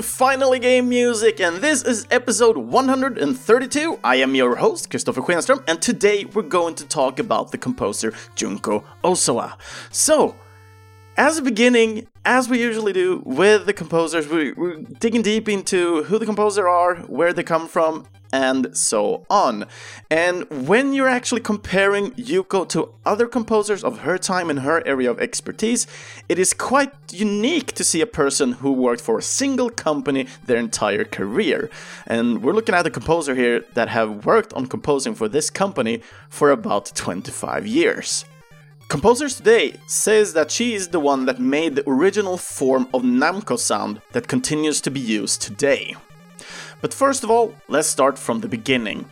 to 0.00 0.06
Finally 0.06 0.58
Game 0.58 0.88
Music, 0.88 1.40
and 1.40 1.58
this 1.58 1.82
is 1.82 2.06
episode 2.10 2.56
132. 2.56 4.00
I 4.02 4.16
am 4.16 4.34
your 4.34 4.56
host, 4.56 4.88
Christopher 4.88 5.20
Schenström, 5.20 5.62
and 5.68 5.82
today 5.82 6.24
we're 6.24 6.40
going 6.40 6.74
to 6.76 6.86
talk 6.86 7.18
about 7.18 7.50
the 7.50 7.58
composer 7.58 8.14
Junko 8.34 8.82
Ozawa. 9.04 9.58
So, 9.90 10.36
as 11.18 11.36
a 11.36 11.42
beginning, 11.42 12.06
as 12.24 12.48
we 12.48 12.62
usually 12.62 12.94
do 12.94 13.20
with 13.26 13.66
the 13.66 13.74
composers, 13.74 14.26
we, 14.26 14.52
we're 14.52 14.76
digging 14.76 15.20
deep 15.20 15.50
into 15.50 16.04
who 16.04 16.18
the 16.18 16.24
composer 16.24 16.66
are, 16.66 16.96
where 17.00 17.34
they 17.34 17.42
come 17.42 17.68
from, 17.68 18.06
and 18.32 18.76
so 18.76 19.26
on. 19.28 19.66
And 20.10 20.68
when 20.68 20.92
you're 20.92 21.08
actually 21.08 21.40
comparing 21.40 22.12
Yuko 22.12 22.68
to 22.70 22.90
other 23.04 23.26
composers 23.26 23.82
of 23.84 24.00
her 24.00 24.18
time 24.18 24.50
in 24.50 24.58
her 24.58 24.86
area 24.86 25.10
of 25.10 25.20
expertise, 25.20 25.86
it 26.28 26.38
is 26.38 26.54
quite 26.54 26.92
unique 27.12 27.72
to 27.72 27.84
see 27.84 28.00
a 28.00 28.06
person 28.06 28.52
who 28.52 28.72
worked 28.72 29.02
for 29.02 29.18
a 29.18 29.22
single 29.22 29.70
company 29.70 30.26
their 30.44 30.58
entire 30.58 31.04
career. 31.04 31.70
And 32.06 32.42
we're 32.42 32.52
looking 32.52 32.74
at 32.74 32.86
a 32.86 32.90
composer 32.90 33.34
here 33.34 33.64
that 33.74 33.88
have 33.88 34.24
worked 34.24 34.52
on 34.52 34.66
composing 34.66 35.14
for 35.14 35.28
this 35.28 35.50
company 35.50 36.02
for 36.28 36.50
about 36.50 36.92
25 36.94 37.66
years. 37.66 38.24
Composers 38.88 39.36
Today 39.36 39.74
says 39.86 40.32
that 40.32 40.50
she 40.50 40.74
is 40.74 40.88
the 40.88 40.98
one 40.98 41.26
that 41.26 41.38
made 41.38 41.76
the 41.76 41.88
original 41.88 42.36
form 42.36 42.88
of 42.92 43.02
Namco 43.02 43.56
sound 43.56 44.02
that 44.10 44.26
continues 44.26 44.80
to 44.80 44.90
be 44.90 44.98
used 44.98 45.40
today. 45.40 45.94
But 46.80 46.94
first 46.94 47.24
of 47.24 47.30
all, 47.30 47.54
let's 47.68 47.88
start 47.88 48.18
from 48.18 48.40
the 48.40 48.48
beginning. 48.48 49.06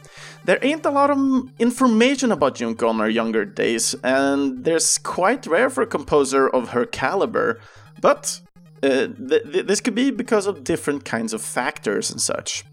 There 0.44 0.58
ain't 0.62 0.86
a 0.86 0.90
lot 0.90 1.10
of 1.10 1.18
information 1.58 2.32
about 2.32 2.54
Junko 2.54 2.88
on 2.88 2.98
her 3.00 3.10
younger 3.10 3.44
days, 3.44 3.94
and 4.02 4.64
there's 4.64 4.98
quite 4.98 5.46
rare 5.46 5.68
for 5.68 5.82
a 5.82 5.86
composer 5.86 6.48
of 6.48 6.70
her 6.70 6.86
caliber, 6.86 7.60
but 8.00 8.40
uh, 8.82 9.08
th- 9.28 9.52
th- 9.52 9.66
this 9.66 9.80
could 9.80 9.94
be 9.94 10.10
because 10.10 10.46
of 10.46 10.64
different 10.64 11.04
kinds 11.04 11.32
of 11.32 11.42
factors 11.42 12.10
and 12.10 12.20
such. 12.20 12.64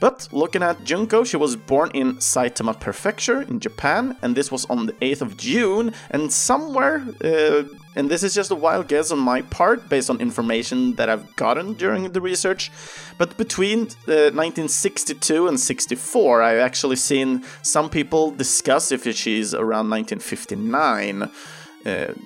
But 0.00 0.28
looking 0.32 0.62
at 0.62 0.84
Junko, 0.84 1.24
she 1.24 1.36
was 1.36 1.56
born 1.56 1.90
in 1.94 2.16
Saitama 2.16 2.78
Prefecture 2.78 3.42
in 3.42 3.60
Japan, 3.60 4.16
and 4.22 4.34
this 4.34 4.50
was 4.50 4.64
on 4.66 4.86
the 4.86 4.92
8th 4.94 5.22
of 5.22 5.36
June, 5.36 5.94
and 6.10 6.32
somewhere, 6.32 7.04
uh, 7.24 7.62
and 7.94 8.10
this 8.10 8.22
is 8.22 8.34
just 8.34 8.50
a 8.50 8.54
wild 8.54 8.88
guess 8.88 9.10
on 9.10 9.18
my 9.18 9.42
part 9.42 9.88
based 9.88 10.10
on 10.10 10.20
information 10.20 10.94
that 10.94 11.08
I've 11.08 11.36
gotten 11.36 11.74
during 11.74 12.10
the 12.12 12.20
research, 12.20 12.70
but 13.18 13.36
between 13.36 13.80
uh, 14.08 14.32
1962 14.32 15.48
and 15.48 15.58
64, 15.58 16.42
I've 16.42 16.58
actually 16.58 16.96
seen 16.96 17.44
some 17.62 17.90
people 17.90 18.30
discuss 18.30 18.92
if 18.92 19.04
she's 19.14 19.54
around 19.54 19.90
1959, 19.90 21.22
uh, 21.22 21.28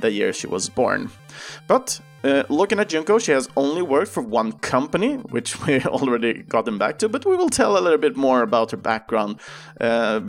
the 0.00 0.10
year 0.10 0.32
she 0.32 0.46
was 0.46 0.68
born. 0.68 1.10
But 1.66 2.00
uh, 2.22 2.44
looking 2.48 2.78
at 2.80 2.88
Junko, 2.88 3.18
she 3.18 3.32
has 3.32 3.48
only 3.56 3.82
worked 3.82 4.10
for 4.10 4.22
one 4.22 4.52
company, 4.52 5.16
which 5.16 5.60
we 5.66 5.80
already 5.80 6.42
gotten 6.42 6.78
back 6.78 6.98
to, 6.98 7.08
but 7.08 7.24
we 7.24 7.36
will 7.36 7.50
tell 7.50 7.78
a 7.78 7.80
little 7.80 7.98
bit 7.98 8.16
more 8.16 8.42
about 8.42 8.70
her 8.70 8.76
background 8.76 9.40
uh, 9.80 10.20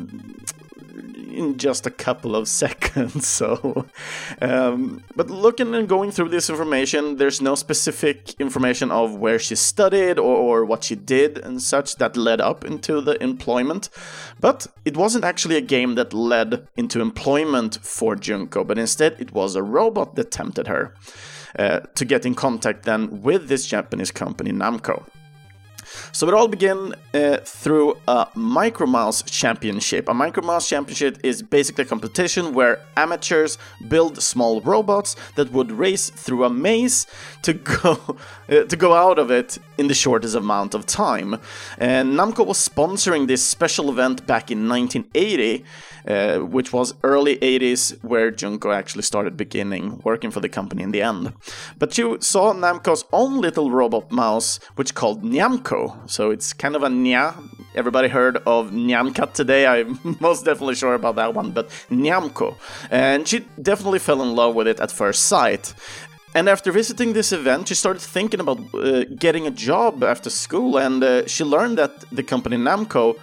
in 0.98 1.58
just 1.58 1.86
a 1.86 1.92
couple 1.92 2.36
of 2.36 2.48
seconds. 2.64 3.28
So, 3.28 3.86
um, 4.42 5.04
but 5.16 5.30
looking 5.30 5.74
and 5.76 5.88
going 5.88 6.12
through 6.12 6.30
this 6.30 6.50
information, 6.50 7.18
there's 7.18 7.42
no 7.42 7.56
specific 7.56 8.34
information 8.40 8.92
of 8.92 9.16
where 9.16 9.40
she 9.40 9.56
studied 9.56 10.20
or, 10.20 10.36
or 10.36 10.66
what 10.66 10.84
she 10.84 10.96
did 10.96 11.38
and 11.38 11.62
such 11.62 11.98
that 11.98 12.18
led 12.18 12.42
up 12.42 12.66
into 12.66 13.02
the 13.02 13.22
employment. 13.22 13.90
But 14.40 14.68
it 14.86 14.98
wasn't 14.98 15.26
actually 15.26 15.58
a 15.58 15.62
game 15.62 15.96
that 15.96 16.14
led 16.14 16.68
into 16.76 17.02
employment 17.02 17.80
for 17.82 18.16
Junko, 18.16 18.64
but 18.64 18.78
instead 18.78 19.16
it 19.20 19.34
was 19.34 19.56
a 19.56 19.64
robot 19.64 20.16
that 20.16 20.32
tempted 20.32 20.68
her. 20.68 20.94
Uh, 21.58 21.80
to 21.96 22.06
get 22.06 22.26
in 22.26 22.36
contact 22.36 22.84
then 22.84 23.22
with 23.24 23.48
this 23.48 23.66
Japanese 23.66 24.12
company 24.12 24.52
Namco. 24.52 25.04
So 26.12 26.28
it 26.28 26.34
all 26.34 26.48
began 26.48 26.96
uh, 27.14 27.38
through 27.44 27.98
a 28.08 28.28
Micromouse 28.36 29.24
Championship. 29.30 30.10
A 30.10 30.14
Micromouse 30.14 30.68
Championship 30.68 31.18
is 31.24 31.42
basically 31.42 31.84
a 31.84 31.88
competition 31.88 32.54
where 32.54 32.82
amateurs 32.96 33.58
build 33.88 34.22
small 34.22 34.62
robots 34.62 35.16
that 35.36 35.52
would 35.52 35.72
race 35.72 36.10
through 36.10 36.44
a 36.44 36.50
maze 36.50 37.08
to 37.44 37.54
go 37.54 38.18
uh, 38.50 38.64
to 38.64 38.76
go 38.76 38.94
out 38.94 39.20
of 39.20 39.32
it 39.32 39.58
in 39.78 39.88
the 39.88 39.94
shortest 39.94 40.36
amount 40.36 40.74
of 40.74 40.86
time. 40.86 41.40
And 41.78 42.14
Namco 42.14 42.46
was 42.46 42.58
sponsoring 42.58 43.28
this 43.28 43.44
special 43.44 43.90
event 43.90 44.26
back 44.26 44.52
in 44.52 44.68
1980. 44.68 45.64
Uh, 46.08 46.40
which 46.40 46.72
was 46.72 46.94
early 47.04 47.36
80s 47.38 48.02
where 48.02 48.32
Junko 48.32 48.72
actually 48.72 49.02
started 49.02 49.36
beginning 49.36 50.00
working 50.06 50.32
for 50.32 50.40
the 50.40 50.48
company 50.48 50.82
in 50.82 50.92
the 50.92 51.02
end. 51.02 51.34
But 51.78 51.98
you 51.98 52.18
saw 52.22 52.54
Namco's 52.54 53.04
own 53.12 53.42
little 53.42 53.72
robot 53.72 54.10
mouse, 54.10 54.62
which 54.76 54.96
called 54.96 55.22
Nyamko. 55.22 56.10
So 56.10 56.32
it's 56.32 56.54
kind 56.54 56.78
of 56.78 56.84
a 56.84 56.88
nya. 56.88 57.36
Everybody 57.76 58.08
heard 58.08 58.38
of 58.46 58.72
Nyan 58.72 59.14
Cat 59.14 59.36
today. 59.36 59.68
I'm 59.68 60.00
most 60.22 60.46
definitely 60.46 60.76
sure 60.76 60.94
about 60.94 61.18
that 61.18 61.34
one, 61.34 61.52
but 61.52 61.68
Nyamko. 61.90 62.56
And 62.90 63.28
she 63.28 63.46
definitely 63.62 64.00
fell 64.00 64.22
in 64.22 64.34
love 64.34 64.56
with 64.56 64.68
it 64.68 64.80
at 64.80 64.92
first 64.92 65.24
sight. 65.24 65.74
And 66.34 66.48
after 66.48 66.72
visiting 66.72 67.12
this 67.12 67.34
event, 67.34 67.68
she 67.68 67.76
started 67.76 68.02
thinking 68.02 68.40
about 68.40 68.60
uh, 68.74 69.04
getting 69.20 69.46
a 69.46 69.52
job 69.52 70.04
after 70.04 70.30
school, 70.30 70.78
and 70.78 71.04
uh, 71.04 71.28
she 71.28 71.44
learned 71.44 71.78
that 71.80 72.06
the 72.12 72.24
company 72.24 72.56
Namco 72.56 73.18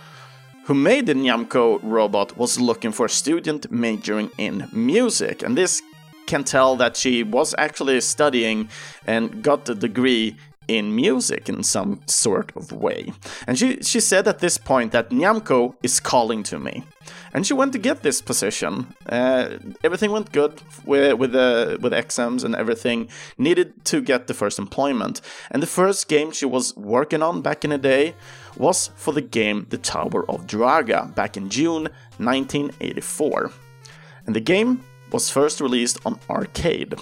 who 0.64 0.74
made 0.74 1.06
the 1.06 1.14
Nyamko 1.14 1.80
robot 1.82 2.36
was 2.36 2.58
looking 2.58 2.92
for 2.92 3.06
a 3.06 3.10
student 3.10 3.70
majoring 3.70 4.30
in 4.38 4.68
music. 4.72 5.42
And 5.42 5.56
this 5.56 5.82
can 6.26 6.44
tell 6.44 6.76
that 6.76 6.96
she 6.96 7.22
was 7.22 7.54
actually 7.58 8.00
studying 8.00 8.68
and 9.06 9.42
got 9.42 9.66
the 9.66 9.74
degree 9.74 10.36
in 10.68 10.94
music 10.94 11.48
in 11.48 11.62
some 11.62 12.00
sort 12.06 12.52
of 12.56 12.72
way. 12.72 13.12
And 13.46 13.58
she, 13.58 13.82
she 13.82 14.00
said 14.00 14.26
at 14.28 14.38
this 14.38 14.58
point 14.58 14.92
that 14.92 15.10
Nyamko 15.10 15.74
is 15.82 16.00
calling 16.00 16.42
to 16.44 16.58
me. 16.58 16.84
And 17.32 17.46
she 17.46 17.52
went 17.52 17.72
to 17.72 17.78
get 17.78 18.02
this 18.02 18.22
position. 18.22 18.94
Uh, 19.08 19.58
everything 19.82 20.10
went 20.10 20.32
good 20.32 20.62
with 20.86 21.18
with 21.18 21.32
the 21.32 21.78
with 21.80 21.92
exams 21.92 22.44
and 22.44 22.54
everything. 22.54 23.08
Needed 23.36 23.84
to 23.86 24.00
get 24.00 24.26
the 24.26 24.34
first 24.34 24.58
employment. 24.58 25.20
And 25.50 25.62
the 25.62 25.66
first 25.66 26.08
game 26.08 26.30
she 26.30 26.46
was 26.46 26.76
working 26.76 27.22
on 27.22 27.42
back 27.42 27.64
in 27.64 27.70
the 27.70 27.78
day 27.78 28.14
was 28.56 28.90
for 28.94 29.12
the 29.12 29.20
game 29.20 29.66
The 29.70 29.78
Tower 29.78 30.24
of 30.30 30.46
Druaga 30.46 31.14
back 31.14 31.36
in 31.36 31.50
June 31.50 31.88
1984. 32.18 33.50
And 34.26 34.34
the 34.34 34.40
game 34.40 34.84
was 35.10 35.30
first 35.30 35.60
released 35.60 35.98
on 36.06 36.18
arcade. 36.28 36.94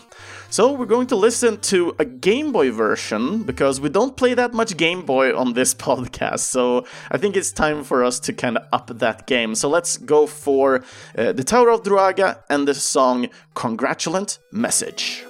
So 0.53 0.71
we're 0.71 0.85
going 0.85 1.07
to 1.07 1.17
listen 1.17 1.57
to 1.73 1.95
a 1.99 2.05
Game 2.05 2.53
Boy 2.53 2.73
version 2.73 3.43
because 3.43 3.81
we 3.81 3.89
don't 3.89 4.15
play 4.19 4.35
that 4.35 4.53
much 4.53 4.77
Game 4.77 5.01
Boy 5.01 5.35
on 5.35 5.55
this 5.55 5.73
podcast. 5.89 6.41
So 6.41 6.85
I 7.11 7.17
think 7.17 7.39
it's 7.39 7.53
time 7.53 7.83
for 7.83 8.05
us 8.05 8.21
to 8.21 8.35
kind 8.35 8.59
of 8.59 8.67
up 8.71 8.99
that 8.99 9.27
game. 9.27 9.55
So 9.55 9.71
let's 9.71 9.97
go 9.97 10.27
for 10.27 10.85
uh, 11.17 11.33
The 11.33 11.43
Tower 11.43 11.71
of 11.71 11.85
Druaga 11.85 12.43
and 12.51 12.69
the 12.69 12.75
song 12.75 13.31
Congratulant 13.55 14.41
Message. 14.51 15.25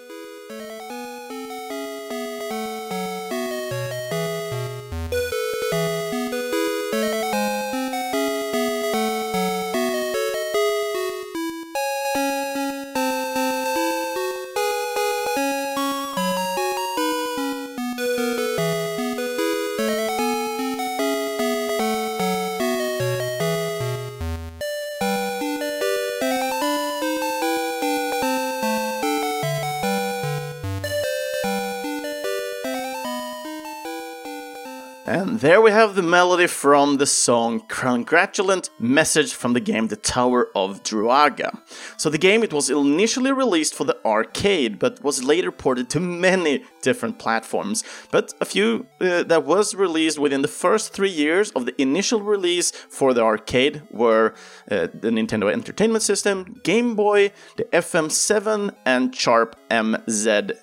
Have 35.82 35.96
the 35.96 36.02
melody 36.02 36.46
from 36.46 36.98
the 36.98 37.06
song 37.06 37.60
Congratulant 37.66 38.70
Message 38.78 39.34
from 39.34 39.52
the 39.52 39.58
game 39.58 39.88
The 39.88 39.96
Tower 39.96 40.48
of 40.54 40.84
Druaga. 40.84 41.60
So 41.96 42.08
the 42.08 42.18
game 42.18 42.44
it 42.44 42.52
was 42.52 42.70
initially 42.70 43.32
released 43.32 43.74
for 43.74 43.82
the 43.82 43.98
arcade 44.06 44.78
but 44.78 45.02
was 45.02 45.24
later 45.24 45.50
ported 45.50 45.90
to 45.90 45.98
many 45.98 46.62
different 46.82 47.18
platforms. 47.18 47.82
But 48.12 48.32
a 48.40 48.44
few 48.44 48.86
uh, 49.00 49.24
that 49.24 49.44
was 49.44 49.74
released 49.74 50.20
within 50.20 50.42
the 50.42 50.54
first 50.64 50.92
3 50.92 51.10
years 51.10 51.50
of 51.50 51.66
the 51.66 51.74
initial 51.82 52.20
release 52.22 52.70
for 52.70 53.12
the 53.12 53.22
arcade 53.22 53.82
were 53.90 54.34
uh, 54.70 54.86
the 55.02 55.10
Nintendo 55.10 55.52
Entertainment 55.52 56.04
System, 56.04 56.60
Game 56.62 56.94
Boy, 56.94 57.32
the 57.56 57.64
FM7 57.64 58.72
and 58.86 59.12
Sharp 59.16 59.56
MZ 59.68 60.56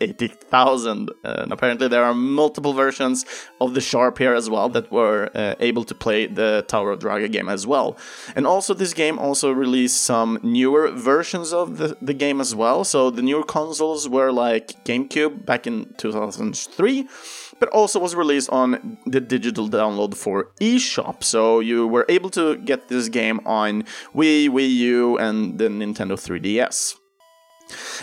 80,000. 0.00 1.10
And 1.24 1.52
apparently, 1.52 1.88
there 1.88 2.04
are 2.04 2.14
multiple 2.14 2.72
versions 2.72 3.24
of 3.60 3.74
the 3.74 3.80
Sharp 3.80 4.18
here 4.18 4.34
as 4.34 4.48
well 4.48 4.68
that 4.70 4.90
were 4.90 5.30
uh, 5.34 5.54
able 5.60 5.84
to 5.84 5.94
play 5.94 6.26
the 6.26 6.64
Tower 6.68 6.92
of 6.92 7.00
Druaga 7.00 7.30
game 7.30 7.48
as 7.48 7.66
well. 7.66 7.96
And 8.34 8.46
also, 8.46 8.74
this 8.74 8.94
game 8.94 9.18
also 9.18 9.50
released 9.52 10.02
some 10.02 10.38
newer 10.42 10.90
versions 10.90 11.52
of 11.52 11.78
the, 11.78 11.96
the 12.00 12.14
game 12.14 12.40
as 12.40 12.54
well. 12.54 12.84
So, 12.84 13.10
the 13.10 13.22
newer 13.22 13.44
consoles 13.44 14.08
were 14.08 14.32
like 14.32 14.84
GameCube 14.84 15.44
back 15.44 15.66
in 15.66 15.92
2003. 15.98 17.08
but 17.62 17.68
also 17.68 18.00
was 18.00 18.16
released 18.16 18.50
on 18.50 18.98
the 19.06 19.20
digital 19.20 19.68
download 19.68 20.16
for 20.16 20.50
eShop. 20.60 21.22
So 21.22 21.60
you 21.60 21.86
were 21.86 22.04
able 22.08 22.28
to 22.30 22.56
get 22.56 22.88
this 22.88 23.08
game 23.08 23.38
on 23.46 23.84
Wii, 24.16 24.48
Wii 24.48 24.68
U, 24.68 25.16
and 25.18 25.58
the 25.58 25.68
Nintendo 25.68 26.18
3DS. 26.18 26.96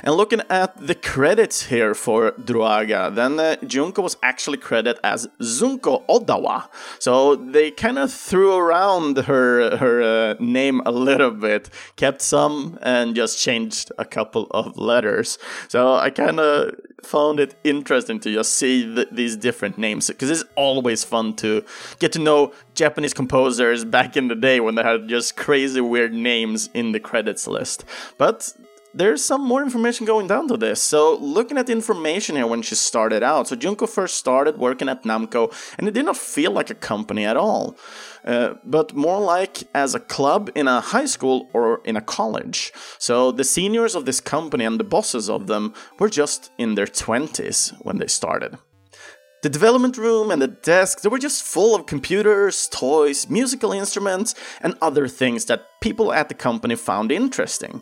And 0.03 0.15
looking 0.15 0.41
at 0.49 0.75
the 0.77 0.95
credits 0.95 1.67
here 1.67 1.93
for 1.93 2.31
Druaga, 2.31 3.13
then 3.13 3.39
uh, 3.39 3.55
Junko 3.65 4.01
was 4.01 4.17
actually 4.23 4.57
credited 4.57 4.99
as 5.03 5.27
Zunko 5.41 6.05
Odawa. 6.07 6.69
So 6.99 7.35
they 7.35 7.71
kind 7.71 7.97
of 7.97 8.11
threw 8.11 8.55
around 8.55 9.17
her 9.17 9.77
her 9.77 10.01
uh, 10.01 10.35
name 10.39 10.81
a 10.85 10.91
little 10.91 11.31
bit, 11.31 11.69
kept 11.95 12.21
some 12.21 12.77
and 12.81 13.15
just 13.15 13.39
changed 13.39 13.91
a 13.97 14.05
couple 14.05 14.47
of 14.51 14.77
letters. 14.77 15.37
So 15.67 15.95
I 15.95 16.09
kind 16.09 16.39
of 16.39 16.75
found 17.03 17.39
it 17.39 17.55
interesting 17.63 18.19
to 18.19 18.33
just 18.33 18.53
see 18.53 18.83
th- 18.95 19.07
these 19.11 19.35
different 19.35 19.77
names 19.77 20.07
because 20.07 20.29
it's 20.29 20.43
always 20.55 21.03
fun 21.03 21.35
to 21.35 21.63
get 21.99 22.11
to 22.13 22.19
know 22.19 22.53
Japanese 22.75 23.13
composers 23.13 23.85
back 23.85 24.17
in 24.17 24.27
the 24.27 24.35
day 24.35 24.59
when 24.59 24.75
they 24.75 24.83
had 24.83 25.07
just 25.07 25.35
crazy 25.35 25.81
weird 25.81 26.13
names 26.13 26.69
in 26.73 26.91
the 26.91 26.99
credits 26.99 27.47
list. 27.47 27.85
But 28.17 28.53
there's 28.93 29.23
some 29.23 29.43
more 29.45 29.61
information 29.61 30.05
going 30.05 30.27
down 30.27 30.47
to 30.47 30.57
this. 30.57 30.81
So, 30.81 31.15
looking 31.17 31.57
at 31.57 31.67
the 31.67 31.73
information 31.73 32.35
here 32.35 32.47
when 32.47 32.61
she 32.61 32.75
started 32.75 33.23
out, 33.23 33.47
so 33.47 33.55
Junko 33.55 33.87
first 33.87 34.17
started 34.17 34.57
working 34.57 34.89
at 34.89 35.03
Namco, 35.03 35.53
and 35.77 35.87
it 35.87 35.93
did 35.93 36.05
not 36.05 36.17
feel 36.17 36.51
like 36.51 36.69
a 36.69 36.75
company 36.75 37.25
at 37.25 37.37
all, 37.37 37.77
uh, 38.25 38.55
but 38.63 38.95
more 38.95 39.19
like 39.19 39.63
as 39.73 39.95
a 39.95 39.99
club 39.99 40.49
in 40.55 40.67
a 40.67 40.81
high 40.81 41.05
school 41.05 41.49
or 41.53 41.81
in 41.85 41.95
a 41.95 42.01
college. 42.01 42.71
So, 42.97 43.31
the 43.31 43.43
seniors 43.43 43.95
of 43.95 44.05
this 44.05 44.19
company 44.19 44.65
and 44.65 44.79
the 44.79 44.83
bosses 44.83 45.29
of 45.29 45.47
them 45.47 45.73
were 45.99 46.09
just 46.09 46.51
in 46.57 46.75
their 46.75 46.87
20s 46.87 47.73
when 47.83 47.97
they 47.97 48.07
started. 48.07 48.57
The 49.41 49.49
development 49.49 49.97
room 49.97 50.31
and 50.31 50.41
the 50.41 50.47
desk, 50.47 51.01
they 51.01 51.09
were 51.09 51.17
just 51.17 51.43
full 51.43 51.73
of 51.73 51.85
computers, 51.85 52.67
toys, 52.67 53.29
musical 53.29 53.71
instruments, 53.71 54.35
and 54.59 54.75
other 54.81 55.07
things 55.07 55.45
that 55.45 55.79
people 55.79 56.11
at 56.11 56.27
the 56.27 56.35
company 56.35 56.75
found 56.75 57.09
interesting. 57.09 57.81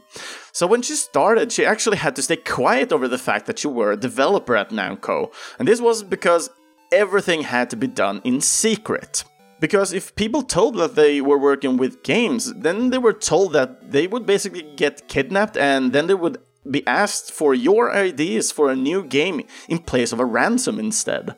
So 0.52 0.68
when 0.68 0.84
she 0.84 0.94
started, 0.94 1.52
she 1.52 1.66
actually 1.66 1.98
had 1.98 2.16
to 2.18 2.22
stay 2.22 2.36
quiet 2.36 2.92
over 2.92 3.08
the 3.08 3.18
fact 3.18 3.48
that 3.48 3.58
she 3.58 3.68
were 3.68 3.92
a 3.92 3.98
developer 3.98 4.56
at 4.56 4.70
Namco, 4.70 5.34
and 5.58 5.68
this 5.68 5.82
was 5.82 6.04
because 6.04 6.52
everything 6.92 7.42
had 7.42 7.72
to 7.72 7.76
be 7.76 7.88
done 7.88 8.22
in 8.24 8.40
secret. 8.40 9.24
Because 9.60 9.92
if 9.92 10.16
people 10.16 10.44
told 10.44 10.76
that 10.76 10.94
they 10.94 11.20
were 11.20 11.40
working 11.40 11.78
with 11.78 12.04
games, 12.04 12.54
then 12.54 12.92
they 12.92 13.00
were 13.00 13.14
told 13.14 13.54
that 13.54 13.92
they 13.92 14.06
would 14.06 14.28
basically 14.28 14.62
get 14.76 15.08
kidnapped 15.08 15.58
and 15.58 15.94
then 15.94 16.06
they 16.06 16.14
would 16.14 16.38
be 16.72 16.86
asked 16.88 17.32
for 17.32 17.54
your 17.54 17.94
ideas 17.94 18.52
for 18.52 18.70
a 18.70 18.76
new 18.76 19.04
game 19.04 19.44
in 19.68 19.80
place 19.80 20.12
of 20.12 20.20
a 20.20 20.26
ransom 20.26 20.80
instead. 20.80 21.36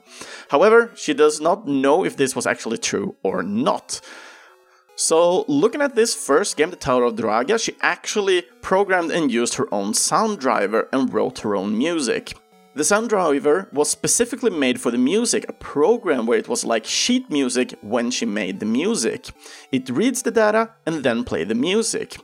However, 0.49 0.91
she 0.95 1.13
does 1.13 1.39
not 1.39 1.67
know 1.67 2.03
if 2.05 2.17
this 2.17 2.35
was 2.35 2.47
actually 2.47 2.77
true 2.77 3.15
or 3.23 3.43
not. 3.43 4.01
So, 4.95 5.45
looking 5.47 5.81
at 5.81 5.95
this 5.95 6.13
first 6.13 6.57
game, 6.57 6.71
The 6.71 6.75
Tower 6.75 7.03
of 7.05 7.15
Druaga, 7.15 7.57
she 7.57 7.77
actually 7.81 8.41
programmed 8.61 9.11
and 9.11 9.31
used 9.31 9.55
her 9.55 9.73
own 9.73 9.93
sound 9.93 10.39
driver 10.39 10.89
and 10.91 11.13
wrote 11.13 11.39
her 11.39 11.55
own 11.55 11.77
music. 11.77 12.33
The 12.79 12.85
sound 12.85 13.09
driver 13.09 13.67
was 13.73 13.89
specifically 13.89 14.51
made 14.51 14.79
for 14.79 14.89
the 14.89 14.97
music, 14.97 15.43
a 15.49 15.51
program 15.51 16.25
where 16.25 16.37
it 16.37 16.47
was 16.47 16.63
like 16.63 16.85
sheet 16.85 17.29
music 17.29 17.75
when 17.81 18.09
she 18.09 18.25
made 18.25 18.61
the 18.61 18.65
music. 18.65 19.31
It 19.69 19.89
reads 19.89 20.21
the 20.21 20.31
data 20.31 20.69
and 20.85 21.03
then 21.03 21.25
play 21.25 21.43
the 21.43 21.55
music. 21.55 22.15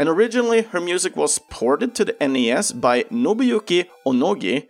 And 0.00 0.08
originally 0.08 0.62
her 0.62 0.80
music 0.80 1.14
was 1.14 1.38
ported 1.38 1.94
to 1.94 2.04
the 2.04 2.16
NES 2.20 2.72
by 2.72 3.04
Nobuyuki 3.04 3.86
Onogi, 4.04 4.66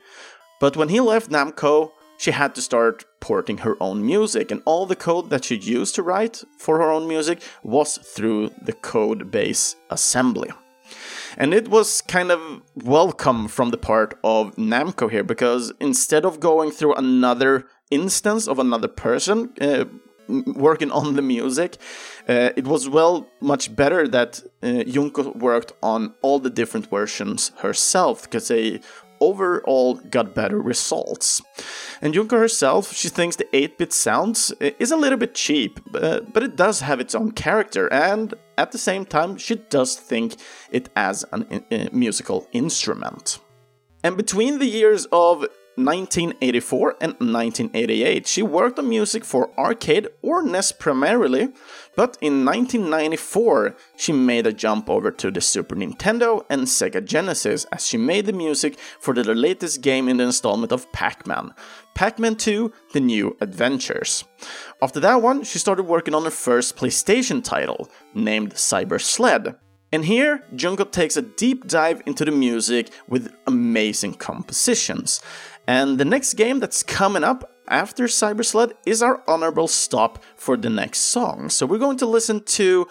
but 0.61 0.77
when 0.77 0.91
he 0.91 1.01
left 1.01 1.31
Namco, 1.31 1.93
she 2.19 2.33
had 2.33 2.55
to 2.57 2.61
start 2.61 3.07
porting 3.21 3.59
her 3.65 3.79
own 3.81 4.05
music, 4.05 4.51
and 4.51 4.61
all 4.67 4.85
the 4.85 4.95
code 4.95 5.31
that 5.31 5.47
she 5.47 5.57
used 5.57 5.95
to 5.95 6.03
write 6.03 6.45
for 6.59 6.77
her 6.77 6.91
own 6.91 7.09
music 7.09 7.41
was 7.63 7.97
through 7.97 8.51
the 8.61 8.75
code 8.75 9.31
base 9.31 9.75
assembly. 9.89 10.51
And 11.37 11.55
it 11.55 11.69
was 11.69 12.01
kind 12.03 12.31
of 12.31 12.63
welcome 12.75 13.49
from 13.49 13.71
the 13.71 13.77
part 13.77 14.19
of 14.25 14.55
Namco 14.57 15.11
here 15.11 15.25
because 15.25 15.73
instead 15.81 16.25
of 16.25 16.41
going 16.41 16.71
through 16.71 16.95
another 16.95 17.67
instance 17.91 18.49
of 18.49 18.59
another 18.59 18.89
person 18.89 19.53
uh, 19.61 19.85
working 20.29 20.91
on 20.91 21.15
the 21.15 21.23
music, 21.23 21.77
uh, 22.29 22.51
it 22.57 22.67
was 22.67 22.89
well 22.89 23.29
much 23.41 23.75
better 23.75 24.07
that 24.09 24.43
uh, 24.63 24.85
Junko 24.85 25.33
worked 25.33 25.73
on 25.83 26.15
all 26.23 26.39
the 26.39 26.51
different 26.51 26.89
versions 26.91 27.53
herself 27.59 28.23
because 28.23 28.49
they 28.49 28.81
overall 29.21 29.95
got 29.95 30.35
better 30.35 30.61
results. 30.61 31.43
And 32.03 32.15
Junko 32.15 32.39
herself, 32.39 32.93
she 32.93 33.09
thinks 33.09 33.37
the 33.37 33.45
8-bit 33.53 33.93
sounds 33.93 34.53
is 34.61 34.91
a 34.91 34.97
little 34.97 35.19
bit 35.19 35.35
cheap, 35.35 35.81
uh, 35.95 36.21
but 36.21 36.43
it 36.43 36.57
does 36.57 36.81
have 36.81 37.01
its 37.01 37.15
own 37.15 37.33
character, 37.33 37.93
and 37.93 38.35
at 38.57 38.73
the 38.73 38.79
same 38.79 39.05
time, 39.05 39.37
she 39.37 39.57
does 39.57 39.97
think 39.97 40.37
it 40.71 40.89
as 40.97 41.25
a 41.33 41.63
uh, 41.71 41.89
musical 41.93 42.47
instrument. 42.53 43.39
And 44.03 44.17
between 44.17 44.59
the 44.59 44.67
years 44.67 45.07
of 45.13 45.45
1984 45.77 46.97
and 47.01 47.13
1988, 47.13 48.27
she 48.27 48.43
worked 48.43 48.79
on 48.79 48.89
music 48.89 49.25
for 49.25 49.51
arcade 49.59 50.09
or 50.21 50.43
NES 50.43 50.73
primarily, 50.73 51.49
but 51.97 52.19
in 52.21 52.45
1994 52.45 53.77
she 53.97 54.13
made 54.13 54.47
a 54.47 54.53
jump 54.53 54.91
over 54.91 55.11
to 55.11 55.31
the 55.31 55.41
Super 55.41 55.77
Nintendo 55.77 56.45
and 56.51 56.63
Sega 56.63 57.05
Genesis 57.05 57.65
as 57.73 57.87
she 57.87 57.97
made 57.97 58.27
the 58.27 58.33
music 58.33 58.79
for 59.01 59.15
the 59.15 59.35
latest 59.35 59.81
game 59.81 60.09
in 60.09 60.19
the 60.19 60.25
installment 60.25 60.73
of 60.73 60.91
Pac 60.93 61.27
Man, 61.27 61.55
Pac 61.95 62.19
Man 62.19 62.37
2 62.37 62.73
The 62.93 63.01
New 63.01 63.37
Adventures. 63.41 64.25
After 64.83 65.01
that 65.01 65.23
one, 65.23 65.45
she 65.45 65.59
started 65.59 65.85
working 65.85 66.15
on 66.15 66.25
her 66.25 66.31
first 66.31 66.77
PlayStation 66.77 67.43
title, 67.43 67.89
named 68.15 68.55
Cyber 68.55 69.01
Sled. 69.01 69.57
And 69.93 70.05
here, 70.05 70.45
Junko 70.55 70.85
takes 70.85 71.17
a 71.17 71.23
deep 71.23 71.67
dive 71.67 72.01
into 72.07 72.25
the 72.25 72.31
music 72.31 72.91
with 73.09 73.35
amazing 73.47 74.15
compositions. 74.15 75.21
And 75.71 75.99
the 75.99 76.05
next 76.05 76.35
game 76.35 76.59
that's 76.59 76.83
coming 76.83 77.23
up 77.23 77.49
after 77.69 78.07
Cyber 78.07 78.45
Sled 78.45 78.73
is 78.85 79.05
our 79.05 79.23
honorable 79.29 79.69
stop 79.69 80.21
for 80.35 80.57
the 80.57 80.69
next 80.69 80.99
song. 80.99 81.49
So 81.49 81.65
we're 81.65 81.79
going 81.79 81.99
to 81.99 82.07
listen 82.07 82.43
to 82.59 82.89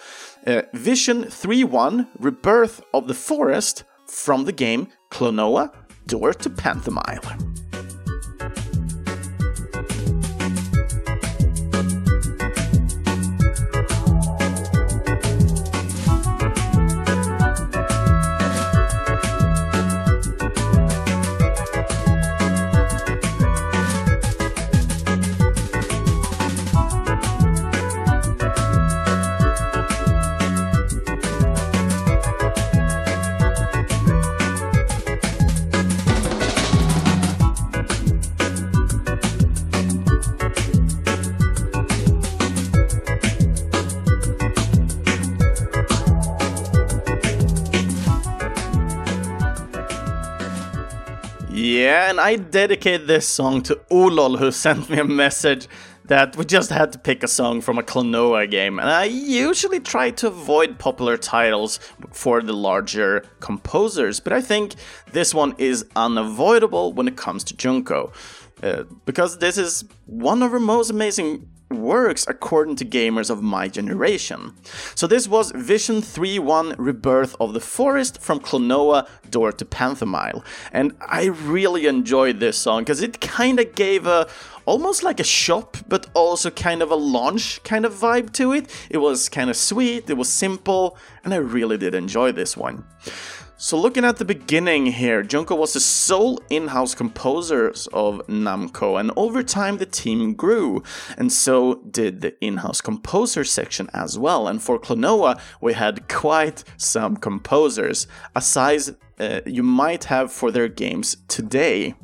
uh, 0.48 0.62
Vision 0.74 1.26
3-1 1.26 2.08
Rebirth 2.18 2.82
of 2.94 3.10
the 3.10 3.14
Forest 3.14 3.84
from 4.08 4.46
the 4.46 4.54
game 4.54 4.88
Klonoa 5.12 5.74
Door 6.08 6.36
to 6.36 6.50
Phantomile. 6.52 7.69
I 52.30 52.36
dedicate 52.36 53.08
this 53.08 53.28
song 53.28 53.64
to 53.64 53.76
Ulol, 53.90 54.38
who 54.38 54.52
sent 54.52 54.88
me 54.88 55.00
a 55.00 55.04
message 55.04 55.68
that 56.06 56.38
we 56.38 56.46
just 56.46 56.70
had 56.70 56.92
to 56.94 57.00
pick 57.00 57.24
a 57.24 57.28
song 57.28 57.60
from 57.60 57.80
a 57.80 57.82
Klonoa 57.82 58.48
game, 58.48 58.78
and 58.78 58.88
I 58.88 59.06
usually 59.06 59.80
try 59.80 60.12
to 60.12 60.28
avoid 60.28 60.78
popular 60.78 61.18
titles 61.18 61.80
for 62.12 62.44
the 62.44 62.54
larger 62.54 63.26
composers, 63.40 64.20
but 64.20 64.32
I 64.32 64.42
think 64.42 64.76
this 65.12 65.34
one 65.34 65.56
is 65.58 65.86
unavoidable 65.96 66.94
when 66.94 67.08
it 67.08 67.18
comes 67.18 67.44
to 67.46 67.56
Junko. 67.56 68.14
Uh, 68.62 68.84
because 69.08 69.40
this 69.40 69.58
is 69.58 69.86
one 70.06 70.44
of 70.44 70.52
her 70.52 70.60
most 70.60 70.92
amazing 70.92 71.50
works 71.70 72.26
according 72.28 72.76
to 72.78 72.86
gamers 72.86 73.30
of 73.30 73.42
my 73.44 73.68
generation. 73.68 74.54
So 74.96 75.08
this 75.08 75.28
was 75.28 75.52
Vision 75.52 76.02
3-1 76.02 76.76
Rebirth 76.78 77.36
of 77.40 77.54
the 77.54 77.60
Forest 77.60 78.22
from 78.22 78.40
Klonoa 78.40 79.08
Door 79.30 79.54
to 79.54 79.66
Phantomile. 79.66 80.44
And 80.72 80.96
I 81.02 81.26
really 81.26 81.86
enjoyed 81.86 82.40
this 82.40 82.58
song 82.58 82.82
because 82.82 83.02
it 83.02 83.22
kind 83.22 83.60
of 83.60 83.76
gave 83.76 84.08
a 84.08 84.28
almost 84.66 85.02
like 85.02 85.20
a 85.20 85.24
shop, 85.24 85.78
but 85.88 86.06
also 86.14 86.52
kind 86.52 86.84
of 86.84 86.92
a 86.92 86.96
launch 86.96 87.62
kind 87.64 87.86
of 87.86 87.94
vibe 87.94 88.32
to 88.34 88.54
it. 88.54 88.70
It 88.90 88.98
was 88.98 89.28
kind 89.28 89.50
of 89.50 89.56
sweet, 89.56 90.10
it 90.10 90.18
was 90.18 90.30
simple, 90.30 90.96
and 91.24 91.34
I 91.34 91.38
really 91.38 91.78
did 91.78 91.96
enjoy 91.96 92.32
this 92.34 92.56
one. 92.56 92.84
So 93.62 93.78
looking 93.78 94.06
at 94.06 94.16
the 94.16 94.24
beginning 94.24 94.86
here, 94.86 95.22
Junko 95.22 95.54
was 95.54 95.74
the 95.74 95.82
sole 95.82 96.40
in-house 96.50 96.96
composers 96.96 97.88
of 97.88 98.26
Namco, 98.28 98.98
and 98.98 99.12
over 99.18 99.44
time 99.44 99.80
the 99.80 99.86
team 99.86 100.34
grew, 100.34 100.82
and 101.18 101.30
so 101.30 101.82
did 101.92 102.22
the 102.22 102.42
in-house 102.42 102.80
composer 102.80 103.44
section 103.44 103.90
as 103.94 104.18
well. 104.18 104.48
And 104.48 104.64
for 104.64 104.80
Klonoa, 104.80 105.42
we 105.60 105.74
had 105.74 106.08
quite 106.08 106.64
some 106.78 107.18
composers, 107.18 108.08
a 108.34 108.40
size 108.40 108.94
uh, 109.20 109.42
you 109.46 109.62
might 109.62 110.06
have 110.06 110.32
for 110.32 110.52
their 110.52 110.70
games 110.70 111.18
today. 111.28 111.96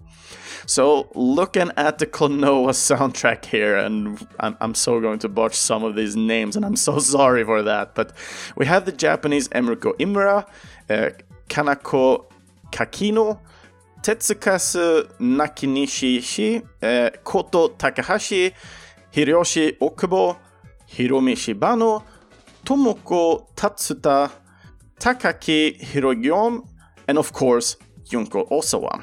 So, 0.65 1.09
looking 1.15 1.71
at 1.77 1.99
the 1.99 2.05
Klonoa 2.05 2.71
soundtrack 2.97 3.45
here, 3.45 3.77
and 3.77 4.27
I'm, 4.41 4.57
I'm, 4.59 4.75
so 4.75 4.99
going 4.99 5.19
to 5.19 5.29
botch 5.29 5.55
some 5.55 5.85
of 5.85 5.95
these 5.95 6.17
names, 6.17 6.57
and 6.57 6.65
I'm 6.65 6.75
so 6.75 6.99
sorry 7.15 7.45
for 7.45 7.63
that, 7.63 7.95
but 7.95 8.11
we 8.57 8.65
have 8.65 8.83
the 8.85 8.91
Japanese 8.91 9.47
Emrico 9.49 9.93
Imura, 9.99 10.45
uh, 10.89 11.11
Kanako 11.49 12.25
Kakino, 12.71 13.39
Tetsukazu 14.01 15.09
Nakanishi, 15.19 16.63
eh, 16.81 17.09
Koto 17.23 17.69
Takahashi, 17.69 18.53
Hiroshi 19.13 19.77
Okubo, 19.79 20.37
Hiromi 20.89 21.35
Shibano, 21.35 22.03
Tomoko 22.65 23.47
Tatsuta, 23.55 24.31
Takaki 24.99 25.79
Hirogyon, 25.79 26.67
and 27.07 27.17
of 27.17 27.31
course, 27.33 27.77
Junko 28.03 28.45
Ozawa. 28.45 29.01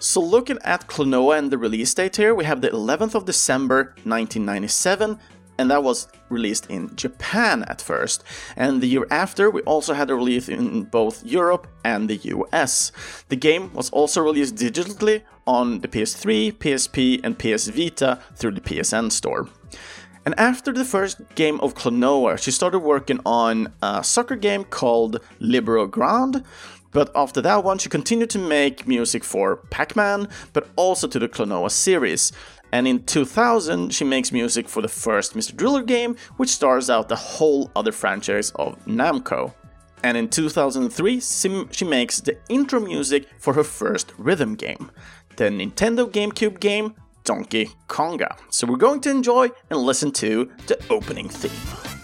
So 0.00 0.20
looking 0.20 0.58
at 0.62 0.86
Klonoa 0.86 1.38
and 1.38 1.50
the 1.50 1.58
release 1.58 1.92
date 1.92 2.16
here, 2.16 2.34
we 2.34 2.44
have 2.44 2.60
the 2.60 2.68
11th 2.68 3.16
of 3.16 3.24
December 3.24 3.94
1997, 4.04 5.18
and 5.58 5.70
that 5.70 5.82
was 5.82 6.08
released 6.28 6.66
in 6.70 6.94
Japan 6.96 7.64
at 7.64 7.82
first. 7.82 8.22
And 8.56 8.80
the 8.80 8.86
year 8.86 9.06
after, 9.10 9.50
we 9.50 9.60
also 9.62 9.92
had 9.94 10.10
a 10.10 10.14
release 10.14 10.48
in 10.48 10.84
both 10.84 11.24
Europe 11.24 11.66
and 11.84 12.08
the 12.08 12.16
US. 12.16 12.92
The 13.28 13.36
game 13.36 13.72
was 13.74 13.90
also 13.90 14.22
released 14.22 14.54
digitally 14.54 15.22
on 15.46 15.80
the 15.80 15.88
PS3, 15.88 16.52
PSP, 16.52 17.20
and 17.24 17.38
PS 17.38 17.68
Vita 17.68 18.20
through 18.36 18.52
the 18.52 18.60
PSN 18.60 19.10
store. 19.10 19.48
And 20.24 20.38
after 20.38 20.72
the 20.72 20.84
first 20.84 21.20
game 21.34 21.58
of 21.60 21.74
Klonoa, 21.74 22.38
she 22.38 22.50
started 22.50 22.80
working 22.80 23.18
on 23.24 23.72
a 23.82 24.04
soccer 24.04 24.36
game 24.36 24.64
called 24.64 25.20
Libero 25.40 25.86
Grand. 25.86 26.44
But 26.90 27.10
after 27.14 27.40
that 27.42 27.64
one, 27.64 27.78
she 27.78 27.88
continued 27.88 28.30
to 28.30 28.38
make 28.38 28.86
music 28.86 29.24
for 29.24 29.56
Pac 29.56 29.94
Man, 29.96 30.28
but 30.52 30.68
also 30.76 31.06
to 31.06 31.18
the 31.18 31.28
Klonoa 31.28 31.70
series. 31.70 32.32
And 32.72 32.86
in 32.86 33.04
2000, 33.04 33.94
she 33.94 34.04
makes 34.04 34.32
music 34.32 34.68
for 34.68 34.82
the 34.82 34.88
first 34.88 35.34
Mr. 35.34 35.56
Driller 35.56 35.82
game, 35.82 36.16
which 36.36 36.50
stars 36.50 36.90
out 36.90 37.08
the 37.08 37.16
whole 37.16 37.70
other 37.74 37.92
franchise 37.92 38.50
of 38.56 38.78
Namco. 38.84 39.54
And 40.04 40.16
in 40.16 40.28
2003, 40.28 41.20
she 41.20 41.84
makes 41.84 42.20
the 42.20 42.38
intro 42.48 42.80
music 42.80 43.26
for 43.38 43.54
her 43.54 43.64
first 43.64 44.12
rhythm 44.16 44.54
game, 44.54 44.90
the 45.36 45.44
Nintendo 45.44 46.08
GameCube 46.10 46.60
game 46.60 46.94
Donkey 47.24 47.70
Konga. 47.88 48.38
So 48.50 48.66
we're 48.66 48.76
going 48.76 49.00
to 49.02 49.10
enjoy 49.10 49.48
and 49.70 49.80
listen 49.80 50.12
to 50.12 50.50
the 50.66 50.78
opening 50.88 51.28
theme. 51.28 51.97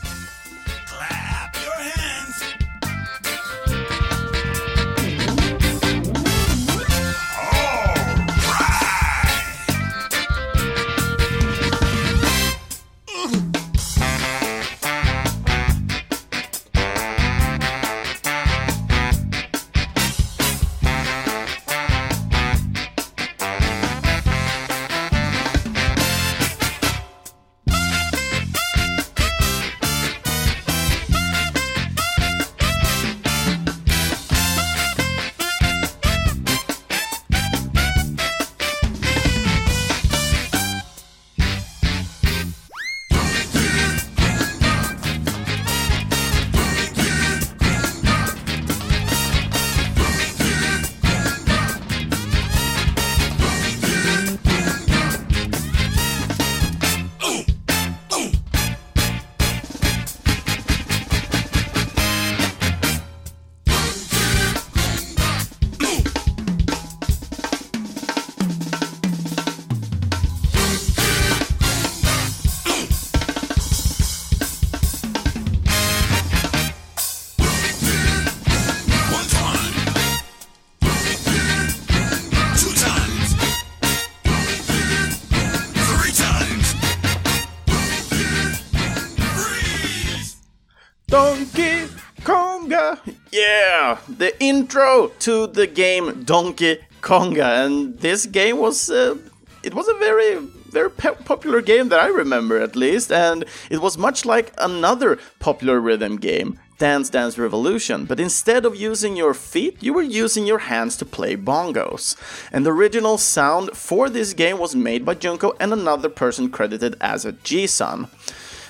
Intro 94.64 95.12
to 95.18 95.46
the 95.46 95.66
game 95.66 96.24
Donkey 96.24 96.78
Konga, 97.02 97.66
and 97.66 97.98
this 97.98 98.24
game 98.24 98.56
was 98.56 98.88
uh, 98.88 99.14
it 99.62 99.74
was 99.74 99.86
a 99.88 99.94
very 99.98 100.38
very 100.72 100.90
popular 100.90 101.60
game 101.60 101.90
that 101.90 102.00
I 102.00 102.08
remember 102.08 102.58
at 102.58 102.74
least, 102.74 103.12
and 103.12 103.44
it 103.70 103.80
was 103.82 103.98
much 103.98 104.24
like 104.24 104.52
another 104.56 105.18
popular 105.38 105.78
rhythm 105.78 106.16
game, 106.16 106.58
Dance 106.78 107.10
Dance 107.10 107.36
Revolution, 107.38 108.06
but 108.06 108.18
instead 108.18 108.64
of 108.64 108.74
using 108.74 109.16
your 109.16 109.34
feet, 109.34 109.76
you 109.82 109.92
were 109.92 110.08
using 110.22 110.46
your 110.46 110.60
hands 110.60 110.96
to 110.96 111.04
play 111.04 111.36
bongos. 111.36 112.16
And 112.50 112.64
the 112.64 112.72
original 112.72 113.18
sound 113.18 113.76
for 113.76 114.08
this 114.08 114.32
game 114.32 114.58
was 114.58 114.74
made 114.74 115.04
by 115.04 115.14
Junko 115.14 115.52
and 115.60 115.72
another 115.72 116.08
person 116.08 116.48
credited 116.48 116.96
as 117.00 117.26
a 117.26 117.32
G-Sun. 117.32 118.08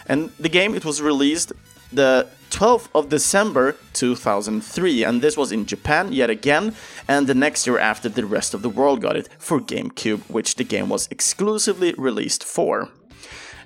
And 0.07 0.31
the 0.41 0.51
game 0.51 0.75
it 0.75 0.85
was 0.85 1.01
released 1.01 1.53
the 1.93 2.27
12th 2.55 2.89
of 2.95 3.09
December 3.09 3.75
2003, 3.95 5.03
and 5.03 5.21
this 5.21 5.37
was 5.37 5.51
in 5.51 5.67
Japan 5.67 6.13
yet 6.13 6.31
again, 6.31 6.73
and 7.09 7.27
the 7.27 7.35
next 7.35 7.67
year 7.67 7.81
after 7.81 8.09
the 8.09 8.25
rest 8.25 8.55
of 8.55 8.63
the 8.63 8.69
world 8.69 9.03
got 9.03 9.17
it 9.17 9.29
for 9.39 9.61
GameCube, 9.61 10.31
which 10.31 10.55
the 10.55 10.63
game 10.63 10.89
was 10.89 11.09
exclusively 11.11 11.95
released 11.99 12.45
for. 12.45 12.91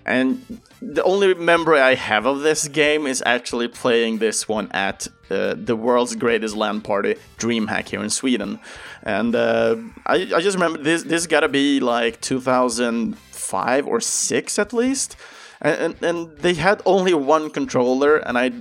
And 0.07 0.62
the 0.80 1.02
only 1.02 1.35
memory 1.35 1.80
I 1.80 1.97
have 1.97 2.25
of 2.25 2.40
this 2.40 2.66
game 2.66 3.07
is 3.07 3.23
actually 3.26 3.68
playing 3.68 4.18
this 4.18 4.49
one 4.49 4.71
at 4.73 5.07
uh, 5.28 5.54
the 5.54 5.76
world's 5.76 6.16
greatest 6.16 6.57
LAN 6.57 6.80
party, 6.80 7.16
DreamHack 7.37 7.90
here 7.90 8.02
in 8.02 8.09
Sweden. 8.09 8.59
And 9.02 9.35
uh, 9.35 9.76
I, 10.07 10.14
I 10.35 10.40
just 10.40 10.57
remember 10.57 10.83
this, 10.83 11.02
this 11.02 11.26
gotta 11.26 11.49
be 11.49 11.78
like 11.80 12.23
2005 12.23 13.87
or 13.87 14.00
6 14.00 14.59
at 14.59 14.73
least 14.73 15.16
and, 15.61 15.97
and 16.02 16.37
they 16.38 16.54
had 16.54 16.83
only 16.87 17.14
one 17.14 17.50
controller, 17.50 18.18
and 18.18 18.38
I 18.38 18.52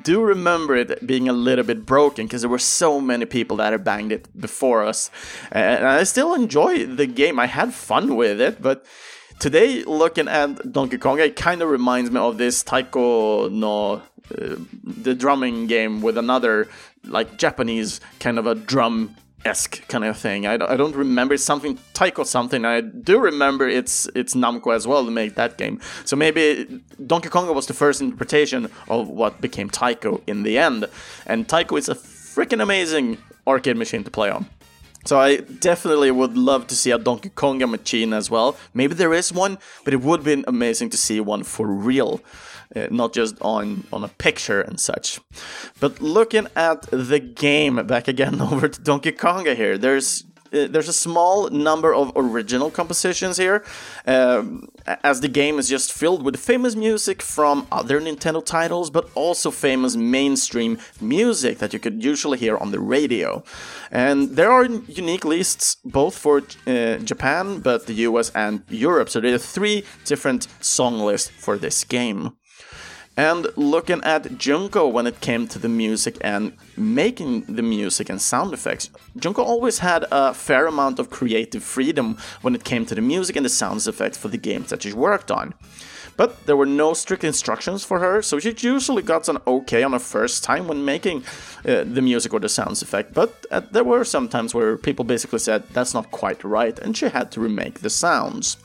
do 0.00 0.22
remember 0.22 0.76
it 0.76 1.06
being 1.06 1.28
a 1.28 1.32
little 1.32 1.64
bit 1.64 1.84
broken 1.86 2.26
because 2.26 2.42
there 2.42 2.50
were 2.50 2.58
so 2.58 3.00
many 3.00 3.24
people 3.24 3.58
that 3.58 3.72
had 3.72 3.84
banged 3.84 4.12
it 4.12 4.28
before 4.38 4.84
us. 4.84 5.10
And 5.50 5.86
I 5.86 6.02
still 6.04 6.34
enjoy 6.34 6.86
the 6.86 7.06
game. 7.06 7.38
I 7.38 7.46
had 7.46 7.74
fun 7.74 8.16
with 8.16 8.40
it, 8.40 8.62
but 8.62 8.86
today 9.38 9.84
looking 9.84 10.28
at 10.28 10.72
Donkey 10.72 10.98
Kong, 10.98 11.18
it 11.18 11.36
kind 11.36 11.62
of 11.62 11.68
reminds 11.68 12.10
me 12.10 12.18
of 12.20 12.38
this 12.38 12.62
Taiko 12.62 13.48
no 13.48 14.02
uh, 14.38 14.56
the 14.84 15.14
drumming 15.14 15.66
game 15.66 16.00
with 16.00 16.16
another 16.16 16.68
like 17.04 17.36
Japanese 17.38 18.00
kind 18.20 18.38
of 18.38 18.46
a 18.46 18.54
drum 18.54 19.16
esque 19.44 19.86
kind 19.88 20.04
of 20.04 20.16
thing. 20.16 20.46
I 20.46 20.56
don't, 20.56 20.70
I 20.70 20.76
don't 20.76 20.94
remember 20.94 21.36
something 21.36 21.78
Taiko 21.94 22.24
something. 22.24 22.64
I 22.64 22.80
do 22.80 23.18
remember 23.18 23.68
it's 23.68 24.08
it's 24.14 24.34
Namco 24.34 24.74
as 24.74 24.86
well 24.86 25.04
to 25.04 25.10
make 25.10 25.34
that 25.34 25.58
game. 25.58 25.80
So 26.04 26.16
maybe 26.16 26.82
Donkey 27.06 27.28
Kong 27.28 27.52
was 27.54 27.66
the 27.66 27.74
first 27.74 28.00
interpretation 28.00 28.68
of 28.88 29.08
what 29.08 29.40
became 29.40 29.70
Taiko 29.70 30.20
in 30.26 30.42
the 30.42 30.58
end. 30.58 30.86
And 31.26 31.48
Taiko 31.48 31.76
is 31.76 31.88
a 31.88 31.94
freaking 31.94 32.62
amazing 32.62 33.18
arcade 33.46 33.76
machine 33.76 34.04
to 34.04 34.10
play 34.10 34.30
on. 34.30 34.46
So 35.04 35.18
I 35.18 35.38
definitely 35.38 36.12
would 36.12 36.36
love 36.36 36.68
to 36.68 36.76
see 36.76 36.92
a 36.92 36.98
Donkey 36.98 37.30
Konga 37.30 37.68
machine 37.68 38.12
as 38.12 38.30
well. 38.30 38.56
Maybe 38.72 38.94
there 38.94 39.12
is 39.12 39.32
one, 39.32 39.58
but 39.84 39.92
it 39.92 40.00
would 40.00 40.22
be 40.22 40.44
amazing 40.46 40.90
to 40.90 40.96
see 40.96 41.20
one 41.20 41.42
for 41.42 41.66
real. 41.66 42.20
Uh, 42.74 42.86
not 42.90 43.12
just 43.12 43.36
on 43.42 43.84
on 43.92 44.02
a 44.02 44.08
picture 44.08 44.62
and 44.62 44.80
such. 44.80 45.20
But 45.78 46.00
looking 46.00 46.46
at 46.56 46.82
the 46.90 47.18
game, 47.18 47.86
back 47.86 48.08
again 48.08 48.40
over 48.50 48.68
to 48.68 48.80
Donkey 48.80 49.12
Konga 49.12 49.54
here. 49.54 49.76
There's 49.76 50.24
uh, 50.52 50.66
there's 50.68 50.88
a 50.88 50.92
small 50.92 51.48
number 51.50 51.94
of 51.94 52.12
original 52.14 52.70
compositions 52.70 53.36
here, 53.38 53.64
um, 54.06 54.68
as 55.02 55.20
the 55.20 55.28
game 55.28 55.58
is 55.58 55.68
just 55.68 55.92
filled 55.92 56.22
with 56.22 56.36
famous 56.36 56.76
music 56.76 57.22
from 57.22 57.66
other 57.72 58.00
Nintendo 58.00 58.44
titles, 58.44 58.90
but 58.90 59.08
also 59.14 59.50
famous 59.50 59.96
mainstream 59.96 60.78
music 61.00 61.58
that 61.58 61.72
you 61.72 61.78
could 61.78 62.04
usually 62.04 62.38
hear 62.38 62.56
on 62.58 62.70
the 62.70 62.80
radio. 62.80 63.42
And 63.90 64.36
there 64.36 64.50
are 64.50 64.64
unique 64.64 65.24
lists 65.24 65.76
both 65.84 66.16
for 66.16 66.42
uh, 66.66 66.98
Japan, 66.98 67.60
but 67.60 67.86
the 67.86 67.94
US 68.08 68.30
and 68.34 68.62
Europe. 68.68 69.08
So 69.08 69.20
there 69.20 69.34
are 69.34 69.38
three 69.38 69.84
different 70.04 70.48
song 70.60 70.98
lists 70.98 71.30
for 71.38 71.56
this 71.56 71.84
game. 71.84 72.32
And 73.16 73.46
looking 73.56 74.02
at 74.04 74.38
Junko 74.38 74.88
when 74.88 75.06
it 75.06 75.20
came 75.20 75.46
to 75.48 75.58
the 75.58 75.68
music 75.68 76.16
and 76.22 76.52
making 76.78 77.42
the 77.42 77.62
music 77.62 78.08
and 78.08 78.20
sound 78.20 78.54
effects, 78.54 78.88
Junko 79.18 79.42
always 79.42 79.78
had 79.78 80.06
a 80.10 80.32
fair 80.32 80.66
amount 80.66 80.98
of 80.98 81.10
creative 81.10 81.62
freedom 81.62 82.16
when 82.40 82.54
it 82.54 82.64
came 82.64 82.86
to 82.86 82.94
the 82.94 83.02
music 83.02 83.36
and 83.36 83.44
the 83.44 83.50
sound 83.50 83.86
effects 83.86 84.16
for 84.16 84.28
the 84.28 84.38
games 84.38 84.70
that 84.70 84.82
she 84.82 84.94
worked 84.94 85.30
on. 85.30 85.52
But 86.16 86.46
there 86.46 86.56
were 86.56 86.66
no 86.66 86.94
strict 86.94 87.24
instructions 87.24 87.84
for 87.84 87.98
her, 87.98 88.22
so 88.22 88.38
she 88.38 88.54
usually 88.58 89.02
got 89.02 89.28
an 89.28 89.38
okay 89.46 89.82
on 89.82 89.92
her 89.92 89.98
first 89.98 90.44
time 90.44 90.68
when 90.68 90.84
making 90.84 91.24
uh, 91.66 91.84
the 91.84 92.02
music 92.02 92.34
or 92.34 92.40
the 92.40 92.48
sounds 92.48 92.82
effect. 92.82 93.14
But 93.14 93.46
uh, 93.50 93.60
there 93.70 93.84
were 93.84 94.04
some 94.04 94.28
times 94.28 94.54
where 94.54 94.76
people 94.76 95.04
basically 95.04 95.38
said 95.38 95.64
that's 95.72 95.94
not 95.94 96.10
quite 96.10 96.44
right, 96.44 96.78
and 96.78 96.96
she 96.96 97.08
had 97.08 97.30
to 97.32 97.40
remake 97.40 97.80
the 97.80 97.90
sounds. 97.90 98.56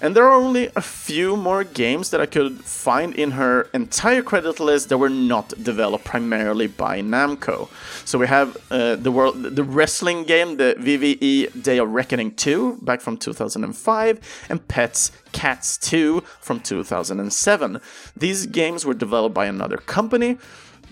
And 0.00 0.14
there 0.14 0.24
are 0.24 0.32
only 0.32 0.70
a 0.76 0.80
few 0.80 1.36
more 1.36 1.64
games 1.64 2.10
that 2.10 2.20
I 2.20 2.26
could 2.26 2.60
find 2.64 3.14
in 3.16 3.32
her 3.32 3.62
entire 3.74 4.22
credit 4.22 4.60
list 4.60 4.90
that 4.90 4.98
were 4.98 5.08
not 5.08 5.48
developed 5.62 6.04
primarily 6.04 6.68
by 6.68 7.00
Namco. 7.00 7.68
So 8.04 8.16
we 8.16 8.28
have 8.28 8.56
uh, 8.70 8.94
the 8.94 9.10
world, 9.10 9.42
the 9.42 9.64
wrestling 9.64 10.22
game, 10.22 10.56
the 10.56 10.76
WWE 10.78 11.62
Day 11.62 11.78
of 11.78 11.90
Reckoning 11.90 12.32
2, 12.36 12.78
back 12.82 13.00
from 13.00 13.16
2005, 13.16 14.46
and 14.48 14.68
Petz 14.68 15.10
Catz 15.32 15.76
2 15.78 16.20
from 16.40 16.60
2007. 16.60 17.80
These 18.16 18.46
games 18.46 18.86
were 18.86 18.94
developed 18.94 19.34
by 19.34 19.46
another 19.46 19.78
company, 19.78 20.38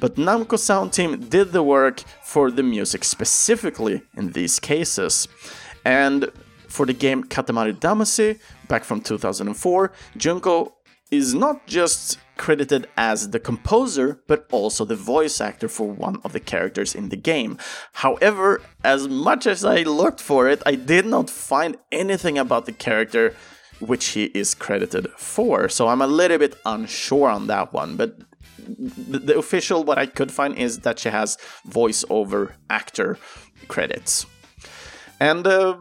but 0.00 0.16
Namco 0.16 0.58
Sound 0.58 0.92
Team 0.92 1.28
did 1.28 1.52
the 1.52 1.62
work 1.62 2.02
for 2.24 2.50
the 2.50 2.64
music 2.64 3.04
specifically 3.04 4.02
in 4.16 4.32
these 4.32 4.58
cases. 4.58 5.28
And 5.84 6.32
for 6.68 6.86
the 6.86 6.92
game 6.92 7.24
Katamari 7.24 7.78
Damacy, 7.78 8.38
back 8.68 8.84
from 8.84 9.00
2004, 9.00 9.92
Junko 10.16 10.74
is 11.10 11.34
not 11.34 11.66
just 11.66 12.18
credited 12.36 12.86
as 12.96 13.30
the 13.30 13.40
composer, 13.40 14.20
but 14.26 14.46
also 14.50 14.84
the 14.84 14.96
voice 14.96 15.40
actor 15.40 15.68
for 15.68 15.88
one 15.88 16.20
of 16.24 16.32
the 16.32 16.40
characters 16.40 16.94
in 16.94 17.08
the 17.08 17.16
game. 17.16 17.58
However, 17.92 18.60
as 18.84 19.08
much 19.08 19.46
as 19.46 19.64
I 19.64 19.82
looked 19.82 20.20
for 20.20 20.48
it, 20.48 20.62
I 20.66 20.74
did 20.74 21.06
not 21.06 21.30
find 21.30 21.76
anything 21.92 22.36
about 22.38 22.66
the 22.66 22.72
character 22.72 23.34
which 23.78 24.08
he 24.08 24.24
is 24.26 24.54
credited 24.54 25.08
for, 25.16 25.68
so 25.68 25.88
I'm 25.88 26.00
a 26.00 26.06
little 26.06 26.38
bit 26.38 26.56
unsure 26.64 27.28
on 27.28 27.46
that 27.48 27.72
one, 27.72 27.96
but 27.96 28.18
the, 28.58 29.36
official 29.36 29.84
what 29.84 29.98
I 29.98 30.06
could 30.06 30.32
find 30.32 30.56
is 30.56 30.80
that 30.80 30.98
she 30.98 31.10
has 31.10 31.36
voiceover 31.68 32.52
actor 32.70 33.18
credits. 33.68 34.26
And 35.20 35.46
uh, 35.46 35.76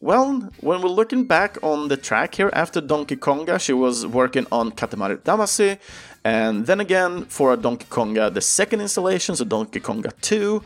well, 0.00 0.50
when 0.60 0.80
we're 0.80 0.88
looking 0.88 1.24
back 1.24 1.58
on 1.62 1.88
the 1.88 1.96
track 1.96 2.34
here, 2.34 2.50
after 2.54 2.80
Donkey 2.80 3.16
Konga, 3.16 3.60
she 3.60 3.74
was 3.74 4.06
working 4.06 4.46
on 4.50 4.72
Katamari 4.72 5.18
Damacy, 5.18 5.78
and 6.24 6.66
then 6.66 6.80
again 6.80 7.26
for 7.26 7.54
Donkey 7.56 7.86
Konga, 7.90 8.32
the 8.32 8.40
second 8.40 8.80
installation, 8.80 9.36
so 9.36 9.44
Donkey 9.44 9.78
Konga 9.78 10.12
2, 10.22 10.62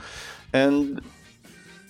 and 0.53 1.01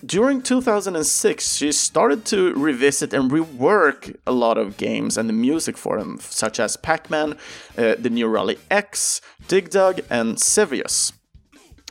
during 0.03 0.41
2006, 0.41 1.55
she 1.55 1.71
started 1.71 2.25
to 2.25 2.53
revisit 2.53 3.13
and 3.13 3.31
rework 3.31 4.15
a 4.27 4.31
lot 4.31 4.57
of 4.57 4.77
games 4.77 5.17
and 5.17 5.29
the 5.29 5.33
music 5.33 5.77
for 5.77 5.97
them, 5.97 6.17
such 6.19 6.59
as 6.59 6.77
Pac 6.77 7.09
Man, 7.09 7.37
uh, 7.77 7.95
the 7.97 8.09
new 8.09 8.27
Rally 8.27 8.57
X, 8.69 9.21
Dig 9.47 9.69
Dug, 9.69 10.01
and 10.09 10.37
Xevious, 10.37 11.13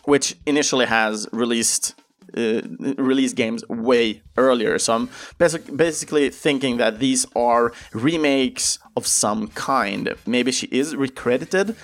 which 0.04 0.36
initially 0.46 0.86
has 0.86 1.28
released 1.32 1.94
uh, 2.36 2.62
release 2.96 3.32
games 3.32 3.66
way 3.68 4.22
earlier. 4.36 4.78
So 4.78 4.94
I'm 4.94 5.10
basic, 5.38 5.76
basically 5.76 6.30
thinking 6.30 6.76
that 6.78 6.98
these 6.98 7.26
are 7.34 7.72
remakes 7.92 8.78
of 8.96 9.06
some 9.06 9.48
kind. 9.48 10.14
Maybe 10.26 10.52
she 10.52 10.66
is 10.70 10.96
recredited. 10.96 11.76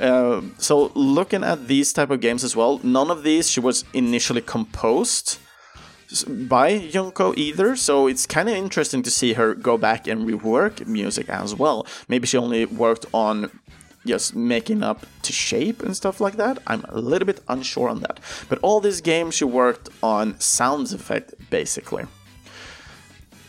Uh, 0.00 0.40
so 0.58 0.90
looking 0.94 1.44
at 1.44 1.68
these 1.68 1.92
type 1.92 2.10
of 2.10 2.20
games 2.20 2.42
as 2.44 2.56
well, 2.56 2.80
none 2.82 3.10
of 3.10 3.22
these 3.22 3.50
she 3.50 3.60
was 3.60 3.84
initially 3.92 4.40
composed 4.40 5.38
by 6.28 6.78
Junko 6.78 7.32
either, 7.36 7.76
so 7.76 8.06
it's 8.06 8.26
kind 8.26 8.48
of 8.48 8.54
interesting 8.54 9.02
to 9.02 9.10
see 9.10 9.32
her 9.34 9.54
go 9.54 9.78
back 9.78 10.06
and 10.06 10.28
rework 10.28 10.86
music 10.86 11.28
as 11.28 11.54
well. 11.54 11.86
Maybe 12.08 12.26
she 12.26 12.36
only 12.36 12.66
worked 12.66 13.06
on 13.14 13.50
just 14.06 14.34
making 14.34 14.82
up 14.82 15.06
to 15.22 15.32
shape 15.32 15.82
and 15.82 15.96
stuff 15.96 16.20
like 16.20 16.36
that. 16.36 16.58
I'm 16.66 16.84
a 16.88 17.00
little 17.00 17.26
bit 17.26 17.40
unsure 17.48 17.88
on 17.88 18.00
that. 18.00 18.20
But 18.48 18.58
all 18.60 18.80
these 18.80 19.00
games 19.00 19.34
she 19.34 19.44
worked 19.44 19.88
on 20.02 20.38
sounds 20.40 20.92
effect 20.92 21.34
basically. 21.50 22.06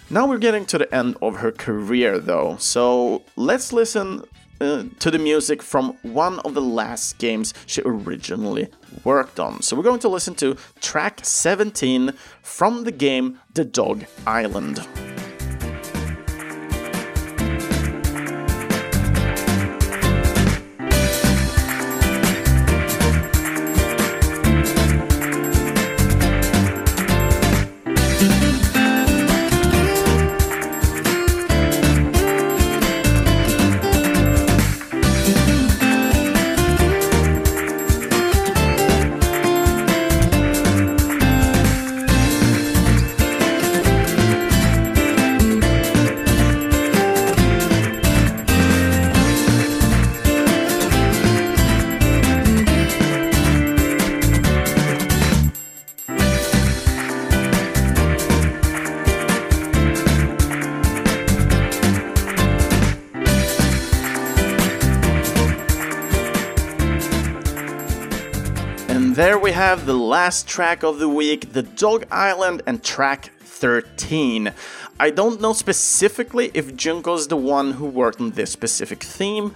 Now 0.10 0.28
we're 0.28 0.38
getting 0.38 0.66
to 0.68 0.78
the 0.78 0.94
end 0.94 1.18
of 1.22 1.38
her 1.38 1.52
career 1.52 2.20
though, 2.20 2.58
so 2.60 3.24
let's 3.36 3.74
listen 3.74 4.24
uh, 4.62 4.84
to 5.00 5.10
the 5.10 5.18
music 5.18 5.64
from 5.64 5.98
one 6.04 6.40
of 6.40 6.54
the 6.54 6.62
last 6.62 7.18
games 7.18 7.54
she 7.66 7.82
originally 7.84 8.68
worked 9.04 9.40
on. 9.40 9.62
So 9.62 9.76
we're 9.76 9.84
going 9.84 10.00
to 10.02 10.10
listen 10.10 10.36
to 10.36 10.56
track 10.82 11.22
17 11.24 12.14
from 12.42 12.84
the 12.84 12.92
game 12.92 13.40
The 13.54 13.66
Dog 13.66 14.06
Island. 14.28 14.86
Last 70.24 70.48
track 70.48 70.84
of 70.84 71.00
the 71.00 71.10
week, 71.10 71.52
The 71.52 71.64
Dog 71.64 72.06
Island 72.10 72.62
and 72.66 72.82
track 72.82 73.32
13. 73.42 74.54
I 74.98 75.10
don't 75.10 75.42
know 75.42 75.52
specifically 75.52 76.50
if 76.54 76.78
Junko's 76.78 77.28
the 77.28 77.36
one 77.36 77.72
who 77.72 77.86
worked 77.86 78.22
on 78.22 78.32
this 78.32 78.50
specific 78.50 79.04
theme, 79.04 79.54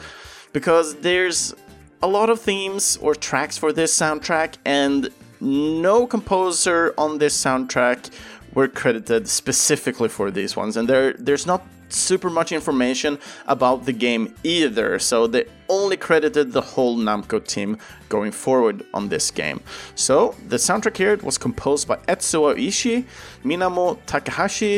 because 0.51 0.95
there's 0.95 1.55
a 2.03 2.07
lot 2.09 2.29
of 2.29 2.41
themes 2.41 2.97
or 3.01 3.15
tracks 3.15 3.57
for 3.57 3.71
this 3.71 3.97
soundtrack, 3.97 4.55
and 4.65 5.09
no 5.39 6.05
composer 6.05 6.93
on 6.97 7.19
this 7.19 7.41
soundtrack 7.41 8.09
were 8.57 8.67
credited 8.67 9.27
specifically 9.27 10.09
for 10.09 10.31
these 10.31 10.55
ones, 10.55 10.77
and 10.77 10.89
there 10.89 11.13
there's 11.27 11.45
not 11.45 11.61
super 11.89 12.29
much 12.39 12.51
information 12.51 13.19
about 13.45 13.85
the 13.85 13.93
game 13.93 14.33
either, 14.43 14.97
so 14.97 15.27
they 15.27 15.45
only 15.69 15.95
credited 15.95 16.51
the 16.53 16.65
whole 16.71 16.97
Namco 16.97 17.39
team 17.53 17.77
going 18.09 18.31
forward 18.31 18.83
on 18.95 19.09
this 19.09 19.29
game. 19.29 19.59
So, 19.93 20.33
the 20.49 20.57
soundtrack 20.57 20.97
here 20.97 21.15
was 21.17 21.37
composed 21.37 21.87
by 21.87 21.97
Etsuo 22.13 22.49
Ishii, 22.67 23.05
Minamo 23.45 23.99
Takahashi, 24.07 24.75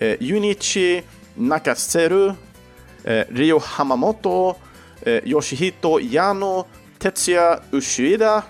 uh, 0.00 0.04
Junichi 0.28 1.04
Nakaseru, 1.38 2.30
uh, 2.30 3.24
Ryo 3.38 3.60
Hamamoto, 3.60 4.56
uh, 4.56 4.58
Yoshihito 5.32 5.92
Yano, 6.14 6.66
Tetsuya 6.98 7.62
Ushida, 7.70 8.44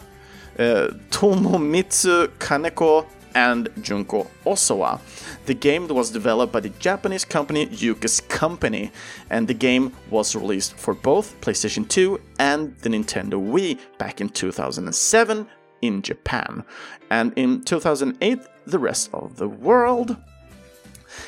uh, 0.58 0.88
Tomomitsu 1.10 2.28
Kaneko, 2.38 3.06
and 3.34 3.68
Junko 3.82 4.26
Ozawa. 4.44 5.00
The 5.46 5.54
game 5.54 5.88
was 5.88 6.10
developed 6.10 6.52
by 6.52 6.60
the 6.60 6.70
Japanese 6.70 7.24
company 7.24 7.66
Yuke's 7.66 8.20
Company, 8.20 8.90
and 9.30 9.46
the 9.46 9.54
game 9.54 9.92
was 10.10 10.34
released 10.34 10.74
for 10.74 10.94
both 10.94 11.40
PlayStation 11.40 11.88
2 11.88 12.20
and 12.38 12.76
the 12.78 12.88
Nintendo 12.88 13.34
Wii 13.34 13.78
back 13.98 14.20
in 14.20 14.28
2007 14.28 15.46
in 15.82 16.02
Japan, 16.02 16.64
and 17.10 17.32
in 17.36 17.62
2008 17.62 18.38
the 18.66 18.78
rest 18.78 19.10
of 19.12 19.36
the 19.36 19.48
world. 19.48 20.16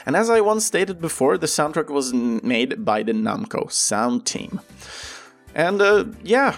And 0.06 0.16
as 0.16 0.30
I 0.30 0.40
once 0.40 0.64
stated 0.64 1.00
before, 1.00 1.38
the 1.38 1.46
soundtrack 1.46 1.88
was 1.88 2.12
made 2.12 2.84
by 2.84 3.02
the 3.02 3.12
Namco 3.12 3.70
sound 3.70 4.26
team. 4.26 4.60
And 5.54 5.82
uh, 5.82 6.04
yeah, 6.22 6.56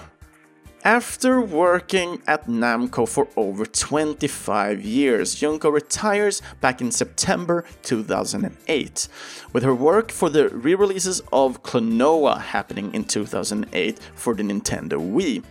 after 0.85 1.41
working 1.41 2.21
at 2.27 2.47
Namco 2.47 3.09
for 3.09 3.27
over 3.37 3.65
25 3.65 4.83
years, 4.83 5.35
Junko 5.35 5.71
retires 5.71 6.43
back 6.61 6.83
in 6.83 6.93
September 6.93 7.65
2008, 7.83 9.09
with 9.55 9.63
her 9.63 9.75
work 9.75 10.13
for 10.13 10.29
the 10.29 10.51
re 10.51 10.75
releases 10.75 11.21
of 11.33 11.63
Klonoa 11.63 12.39
happening 12.39 12.93
in 12.93 13.05
2008 13.05 13.99
for 14.15 14.35
the 14.35 14.43
Nintendo 14.43 14.99
Wii. 15.01 15.43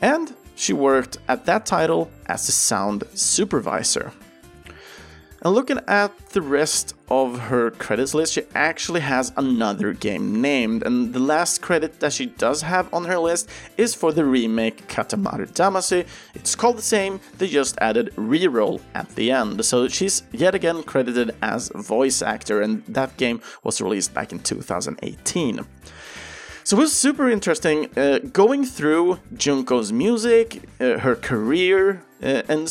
And 0.00 0.34
she 0.54 0.74
worked 0.74 1.16
at 1.26 1.46
that 1.46 1.64
title 1.64 2.10
as 2.26 2.46
a 2.48 2.52
sound 2.52 3.04
supervisor. 3.14 4.12
And 5.46 5.54
looking 5.54 5.78
at 5.86 6.10
the 6.30 6.42
rest 6.42 6.96
of 7.08 7.38
her 7.38 7.70
credits 7.70 8.14
list, 8.14 8.32
she 8.32 8.42
actually 8.56 8.98
has 8.98 9.32
another 9.36 9.92
game 9.92 10.42
named, 10.42 10.82
and 10.82 11.12
the 11.12 11.20
last 11.20 11.62
credit 11.62 12.00
that 12.00 12.12
she 12.12 12.26
does 12.26 12.62
have 12.62 12.92
on 12.92 13.04
her 13.04 13.16
list 13.16 13.48
is 13.76 13.94
for 13.94 14.10
the 14.10 14.24
remake 14.24 14.88
Katamari 14.88 15.48
Damacy. 15.52 16.04
It's 16.34 16.56
called 16.56 16.78
the 16.78 16.82
same, 16.82 17.20
they 17.38 17.46
just 17.46 17.78
added 17.80 18.12
reroll 18.16 18.80
at 18.96 19.08
the 19.10 19.30
end. 19.30 19.64
So 19.64 19.86
she's 19.86 20.24
yet 20.32 20.56
again 20.56 20.82
credited 20.82 21.36
as 21.42 21.68
voice 21.68 22.22
actor, 22.22 22.60
and 22.60 22.84
that 22.86 23.16
game 23.16 23.40
was 23.62 23.80
released 23.80 24.12
back 24.12 24.32
in 24.32 24.40
2018. 24.40 25.64
So 26.64 26.76
it 26.76 26.80
was 26.80 26.92
super 26.92 27.30
interesting 27.30 27.96
uh, 27.96 28.18
going 28.18 28.64
through 28.64 29.20
Junko's 29.34 29.92
music, 29.92 30.68
uh, 30.80 30.98
her 30.98 31.14
career, 31.14 32.02
uh, 32.20 32.42
and 32.48 32.68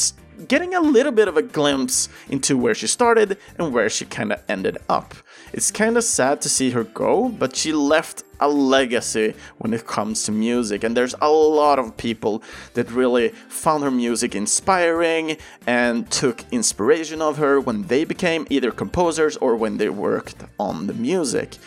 getting 0.48 0.74
a 0.74 0.82
little 0.82 1.12
bit 1.12 1.28
of 1.28 1.38
a 1.38 1.42
glimpse 1.42 2.10
into 2.30 2.58
where 2.58 2.76
she 2.76 2.88
started 2.88 3.38
and 3.58 3.74
where 3.74 3.90
she 3.90 4.06
kind 4.06 4.32
of 4.32 4.42
ended 4.48 4.78
up. 4.90 5.16
It's 5.54 5.72
kind 5.72 5.98
of 5.98 6.04
sad 6.04 6.42
to 6.42 6.50
see 6.50 6.72
her 6.72 6.84
go, 6.84 7.30
but 7.30 7.56
she 7.56 7.72
left 7.72 8.24
a 8.40 8.50
legacy 8.50 9.34
when 9.58 9.74
it 9.74 9.88
comes 9.88 10.24
to 10.24 10.32
music, 10.32 10.84
and 10.84 10.96
there's 10.98 11.16
a 11.22 11.30
lot 11.30 11.80
of 11.80 11.96
people 11.96 12.44
that 12.74 12.92
really 12.92 13.30
found 13.48 13.84
her 13.84 13.92
music 13.92 14.36
inspiring 14.36 15.38
and 15.66 16.10
took 16.12 16.44
inspiration 16.52 17.22
of 17.22 17.38
her 17.38 17.60
when 17.60 17.84
they 17.84 18.04
became 18.04 18.46
either 18.50 18.72
composers 18.72 19.38
or 19.38 19.56
when 19.56 19.78
they 19.78 19.90
worked 19.90 20.44
on 20.60 20.88
the 20.88 20.94
music. 20.94 21.58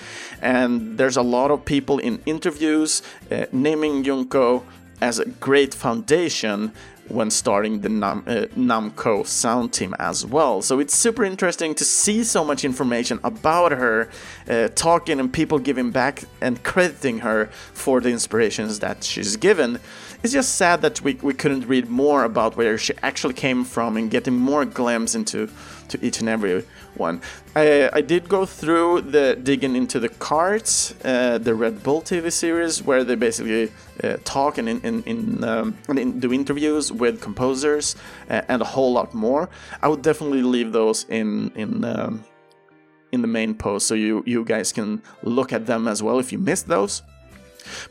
And 0.43 0.99
there's 0.99 1.17
a 1.17 1.23
lot 1.23 1.51
of 1.51 1.65
people 1.65 1.99
in 1.99 2.21
interviews 2.27 3.03
uh, 3.31 3.47
naming 3.53 4.05
Junko 4.05 4.65
as 5.01 5.19
a 5.19 5.25
great 5.27 5.75
foundation 5.75 6.73
when 7.09 7.31
starting 7.31 7.81
the 7.81 7.89
Nam- 7.89 8.25
uh, 8.27 8.47
Namco 8.57 9.27
sound 9.27 9.73
team 9.73 9.95
as 9.99 10.25
well. 10.27 10.63
So 10.63 10.81
it's 10.81 10.95
super 10.95 11.25
interesting 11.25 11.75
to 11.75 11.85
see 11.85 12.25
so 12.25 12.45
much 12.45 12.65
information 12.65 13.21
about 13.25 13.73
her, 13.73 14.09
uh, 14.49 14.69
talking 14.75 15.21
and 15.21 15.33
people 15.33 15.59
giving 15.59 15.91
back 15.91 16.25
and 16.41 16.63
crediting 16.63 17.21
her 17.21 17.47
for 17.73 18.01
the 18.01 18.11
inspirations 18.11 18.79
that 18.81 19.05
she's 19.05 19.37
given. 19.37 19.81
It's 20.23 20.33
just 20.33 20.57
sad 20.57 20.83
that 20.83 21.01
we, 21.01 21.15
we 21.15 21.33
couldn't 21.33 21.67
read 21.67 21.89
more 21.89 22.25
about 22.25 22.57
where 22.57 22.77
she 22.77 22.93
actually 23.03 23.35
came 23.35 23.65
from 23.65 23.97
and 23.97 24.11
getting 24.11 24.35
more 24.35 24.65
glimpse 24.65 25.15
into 25.15 25.49
to 25.89 26.05
each 26.05 26.21
and 26.21 26.29
every 26.29 26.65
one. 26.95 27.21
I, 27.57 27.91
I 27.93 28.01
did 28.01 28.29
go 28.29 28.47
through 28.47 29.03
the 29.03 29.37
digging 29.37 29.77
into 29.77 30.01
the 30.01 30.09
cards, 30.09 30.95
uh, 31.05 31.39
the 31.39 31.55
Red 31.55 31.83
Bull 31.83 32.03
TV 32.03 32.33
series, 32.33 32.83
where 32.83 33.05
they 33.05 33.15
basically 33.15 33.73
uh, 34.03 34.17
talk 34.25 34.59
and 34.59 34.69
in, 34.69 34.81
in, 34.81 35.03
in, 35.05 35.45
um, 35.45 35.77
in, 35.89 36.21
do 36.21 36.33
interviews 36.33 36.93
with 36.93 37.21
composers 37.21 37.97
uh, 38.31 38.43
and 38.49 38.63
a 38.63 38.65
whole 38.65 38.93
lot 38.93 39.15
more. 39.15 39.49
I 39.83 39.89
would 39.89 40.03
definitely 40.03 40.43
leave 40.43 40.73
those 40.73 41.05
in 41.09 41.51
in 41.55 41.85
um, 41.85 42.25
in 43.13 43.23
the 43.23 43.29
main 43.29 43.55
post 43.55 43.87
so 43.87 43.95
you 43.95 44.23
you 44.27 44.45
guys 44.45 44.73
can 44.73 45.03
look 45.23 45.53
at 45.53 45.67
them 45.67 45.89
as 45.89 46.03
well 46.03 46.19
if 46.19 46.33
you 46.33 46.39
missed 46.39 46.69
those. 46.69 47.03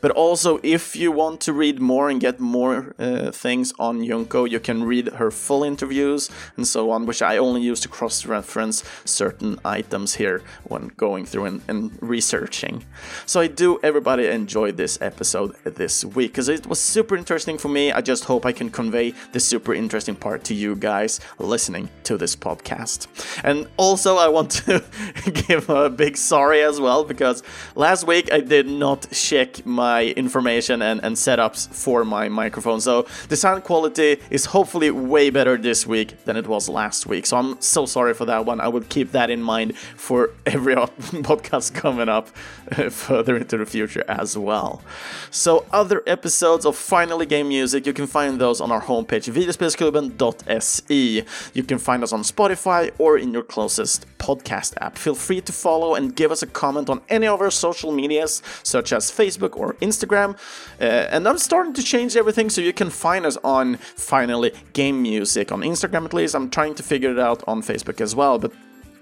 But 0.00 0.10
also, 0.12 0.60
if 0.62 0.96
you 0.96 1.12
want 1.12 1.40
to 1.42 1.52
read 1.52 1.80
more 1.80 2.08
and 2.10 2.20
get 2.20 2.40
more 2.40 2.94
uh, 2.98 3.30
things 3.30 3.72
on 3.78 4.04
Junko, 4.04 4.44
you 4.44 4.60
can 4.60 4.84
read 4.84 5.08
her 5.14 5.30
full 5.30 5.64
interviews 5.64 6.30
and 6.56 6.66
so 6.66 6.90
on, 6.90 7.06
which 7.06 7.22
I 7.22 7.36
only 7.36 7.60
use 7.60 7.80
to 7.80 7.88
cross 7.88 8.26
reference 8.26 8.84
certain 9.04 9.58
items 9.64 10.14
here 10.14 10.42
when 10.64 10.88
going 10.96 11.26
through 11.26 11.44
and, 11.46 11.62
and 11.68 11.98
researching. 12.00 12.84
So 13.26 13.40
I 13.40 13.46
do 13.46 13.78
everybody 13.82 14.26
enjoy 14.26 14.72
this 14.72 15.00
episode 15.00 15.54
this 15.64 16.04
week 16.04 16.32
because 16.32 16.48
it 16.48 16.66
was 16.66 16.80
super 16.80 17.16
interesting 17.16 17.58
for 17.58 17.68
me. 17.68 17.92
I 17.92 18.00
just 18.00 18.24
hope 18.24 18.46
I 18.46 18.52
can 18.52 18.70
convey 18.70 19.14
the 19.32 19.40
super 19.40 19.74
interesting 19.74 20.14
part 20.14 20.44
to 20.44 20.54
you 20.54 20.76
guys 20.76 21.20
listening 21.38 21.88
to 22.04 22.16
this 22.16 22.36
podcast. 22.36 23.06
And 23.44 23.68
also, 23.76 24.16
I 24.16 24.28
want 24.28 24.50
to 24.52 24.84
give 25.48 25.68
a 25.68 25.90
big 25.90 26.16
sorry 26.16 26.62
as 26.62 26.80
well 26.80 27.04
because 27.04 27.42
last 27.74 28.06
week 28.06 28.32
I 28.32 28.40
did 28.40 28.66
not 28.66 29.10
check 29.10 29.64
my 29.68 30.06
information 30.16 30.82
and, 30.82 31.02
and 31.04 31.16
setups 31.16 31.68
for 31.68 32.04
my 32.04 32.28
microphone. 32.28 32.80
So 32.80 33.06
the 33.28 33.36
sound 33.36 33.64
quality 33.64 34.18
is 34.30 34.46
hopefully 34.46 34.90
way 34.90 35.30
better 35.30 35.56
this 35.56 35.86
week 35.86 36.24
than 36.24 36.36
it 36.36 36.46
was 36.46 36.68
last 36.68 37.06
week. 37.06 37.26
So 37.26 37.36
I'm 37.36 37.60
so 37.60 37.86
sorry 37.86 38.14
for 38.14 38.24
that 38.24 38.46
one. 38.46 38.60
I 38.60 38.68
will 38.68 38.82
keep 38.88 39.12
that 39.12 39.30
in 39.30 39.42
mind 39.42 39.76
for 39.76 40.30
every 40.46 40.74
podcast 41.28 41.74
coming 41.74 42.08
up 42.08 42.28
uh, 42.76 42.88
further 42.90 43.36
into 43.36 43.56
the 43.56 43.66
future 43.66 44.04
as 44.08 44.36
well. 44.36 44.82
So 45.30 45.66
other 45.72 46.02
episodes 46.06 46.64
of 46.64 46.76
Finally 46.76 47.26
Game 47.26 47.48
Music, 47.48 47.86
you 47.86 47.92
can 47.92 48.06
find 48.06 48.40
those 48.40 48.60
on 48.60 48.72
our 48.72 48.82
homepage, 48.82 49.32
videospelsklubben.se. 49.32 51.24
You 51.54 51.62
can 51.62 51.78
find 51.78 52.02
us 52.02 52.12
on 52.12 52.22
Spotify 52.22 52.90
or 52.98 53.18
in 53.18 53.32
your 53.32 53.42
closest 53.42 54.06
podcast 54.18 54.74
app. 54.80 54.96
Feel 54.98 55.14
free 55.14 55.40
to 55.40 55.52
follow 55.52 55.94
and 55.94 56.14
give 56.14 56.30
us 56.30 56.42
a 56.42 56.46
comment 56.46 56.88
on 56.88 57.00
any 57.08 57.26
of 57.26 57.40
our 57.40 57.50
social 57.50 57.92
medias, 57.92 58.42
such 58.62 58.92
as 58.92 59.10
Facebook 59.10 59.57
or 59.58 59.74
Instagram. 59.74 60.36
Uh, 60.80 60.84
and 60.84 61.26
I'm 61.28 61.38
starting 61.38 61.74
to 61.74 61.82
change 61.82 62.16
everything 62.16 62.50
so 62.50 62.60
you 62.60 62.72
can 62.72 62.90
find 62.90 63.26
us 63.26 63.36
on 63.44 63.76
finally 63.76 64.52
game 64.72 65.02
music 65.02 65.52
on 65.52 65.60
Instagram 65.60 66.04
at 66.04 66.14
least. 66.14 66.34
I'm 66.34 66.50
trying 66.50 66.74
to 66.76 66.82
figure 66.82 67.10
it 67.10 67.18
out 67.18 67.42
on 67.46 67.62
Facebook 67.62 68.00
as 68.00 68.14
well, 68.14 68.38
but 68.38 68.52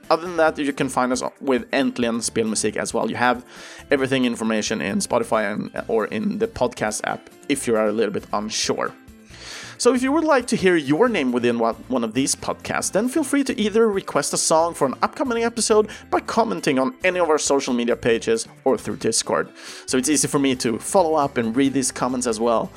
other 0.09 0.23
than 0.23 0.37
that, 0.37 0.59
you 0.59 0.73
can 0.73 0.89
find 0.89 1.13
us 1.13 1.23
with 1.41 1.69
Äntligen 1.71 2.23
Spelmusik 2.23 2.77
as 2.77 2.95
well. 2.95 3.11
You 3.11 3.17
have 3.17 3.45
everything 3.91 4.25
information 4.25 4.81
in 4.81 4.99
Spotify 4.99 5.53
and, 5.53 5.85
or 5.89 6.07
in 6.07 6.39
the 6.39 6.47
podcast 6.47 7.01
app 7.05 7.29
if 7.49 7.67
you 7.67 7.77
are 7.77 7.89
a 7.89 7.93
little 7.93 8.13
bit 8.13 8.25
unsure. 8.33 8.93
So 9.79 9.95
if 9.95 10.03
you 10.03 10.13
would 10.13 10.25
like 10.25 10.47
to 10.49 10.57
hear 10.57 10.77
your 10.77 11.09
name 11.09 11.33
within 11.33 11.59
one 11.59 12.05
of 12.05 12.15
these 12.15 12.35
podcasts, 12.35 12.93
then 12.93 13.09
feel 13.09 13.25
free 13.25 13.45
to 13.45 13.59
either 13.61 13.89
request 13.89 14.33
a 14.33 14.37
song 14.37 14.75
for 14.75 14.87
an 14.87 14.95
upcoming 15.03 15.45
episode 15.45 15.89
by 16.11 16.21
commenting 16.21 16.79
on 16.79 16.95
any 17.05 17.19
of 17.19 17.29
our 17.29 17.39
social 17.39 17.75
media 17.75 17.97
pages 17.97 18.49
or 18.65 18.79
through 18.79 18.97
Discord. 18.97 19.49
So 19.87 19.99
it's 19.99 20.09
easy 20.09 20.29
for 20.29 20.39
me 20.39 20.55
to 20.57 20.79
follow 20.79 21.15
up 21.15 21.37
and 21.37 21.55
read 21.55 21.73
these 21.73 21.93
comments 21.93 22.27
as 22.27 22.41
well. 22.41 22.71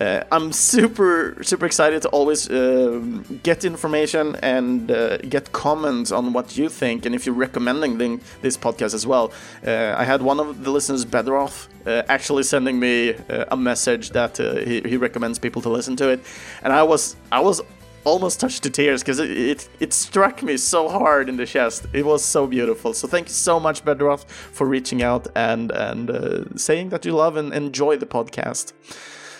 Uh, 0.00 0.24
I'm 0.32 0.52
super, 0.52 1.36
super 1.42 1.66
excited 1.66 2.02
to 2.02 2.08
always 2.08 2.48
uh, 2.50 3.00
get 3.42 3.64
information 3.64 4.36
and 4.36 4.90
uh, 4.90 5.18
get 5.18 5.52
comments 5.52 6.10
on 6.10 6.32
what 6.32 6.56
you 6.56 6.68
think, 6.68 7.06
and 7.06 7.14
if 7.14 7.26
you're 7.26 7.34
recommending 7.34 8.20
this 8.40 8.56
podcast 8.56 8.94
as 8.94 9.06
well. 9.06 9.32
Uh, 9.66 9.94
I 9.96 10.04
had 10.04 10.22
one 10.22 10.40
of 10.40 10.64
the 10.64 10.70
listeners, 10.70 11.04
Bedroth, 11.04 11.68
uh, 11.86 12.02
actually 12.08 12.42
sending 12.42 12.78
me 12.78 13.14
uh, 13.14 13.44
a 13.50 13.56
message 13.56 14.10
that 14.10 14.36
he, 14.36 14.80
he 14.82 14.96
recommends 14.96 15.38
people 15.38 15.62
to 15.62 15.68
listen 15.68 15.96
to 15.96 16.08
it, 16.08 16.20
and 16.62 16.72
I 16.72 16.82
was, 16.82 17.16
I 17.32 17.40
was 17.40 17.60
almost 18.04 18.40
touched 18.40 18.62
to 18.62 18.70
tears 18.70 19.02
because 19.02 19.18
it, 19.18 19.30
it, 19.30 19.68
it 19.78 19.92
struck 19.92 20.42
me 20.42 20.56
so 20.56 20.88
hard 20.88 21.28
in 21.28 21.36
the 21.36 21.46
chest. 21.46 21.86
It 21.92 22.04
was 22.04 22.24
so 22.24 22.46
beautiful. 22.46 22.94
So 22.94 23.06
thank 23.06 23.28
you 23.28 23.34
so 23.34 23.60
much, 23.60 23.84
Bedroth, 23.84 24.24
for 24.30 24.66
reaching 24.66 25.02
out 25.02 25.26
and 25.34 25.70
and 25.72 26.10
uh, 26.10 26.44
saying 26.56 26.90
that 26.90 27.04
you 27.04 27.12
love 27.12 27.36
and 27.36 27.52
enjoy 27.52 27.96
the 27.96 28.06
podcast. 28.06 28.72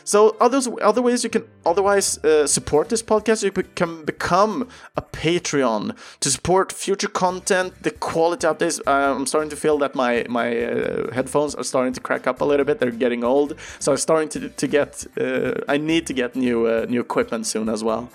So 0.04 0.36
others, 0.40 0.68
other 0.82 1.02
ways 1.02 1.24
you 1.24 1.30
can 1.30 1.44
otherwise 1.64 2.18
uh, 2.24 2.46
support 2.46 2.88
this 2.88 3.02
podcast, 3.02 3.42
you 3.42 3.50
can 3.52 4.04
become 4.04 4.68
a 4.96 5.02
Patreon 5.02 5.96
to 6.20 6.30
support 6.30 6.72
future 6.72 7.08
content, 7.08 7.82
the 7.82 7.90
quality 7.90 8.46
updates. 8.46 8.80
Uh, 8.86 9.14
I'm 9.16 9.26
starting 9.26 9.50
to 9.50 9.56
feel 9.56 9.78
that 9.78 9.94
my 9.94 10.24
my 10.28 10.56
uh, 10.56 11.12
headphones 11.12 11.54
are 11.54 11.64
starting 11.64 11.92
to 11.94 12.00
crack 12.00 12.26
up 12.26 12.40
a 12.40 12.44
little 12.44 12.64
bit. 12.64 12.78
They're 12.78 12.90
getting 12.90 13.24
old, 13.24 13.54
so 13.78 13.92
I'm 13.92 13.98
starting 13.98 14.28
to 14.30 14.48
to 14.48 14.66
get. 14.66 15.06
Uh, 15.18 15.52
I 15.68 15.76
need 15.76 16.06
to 16.06 16.14
get 16.14 16.34
new 16.34 16.66
uh, 16.66 16.86
new 16.88 17.00
equipment 17.00 17.46
soon 17.46 17.68
as 17.68 17.82
well. 17.82 18.08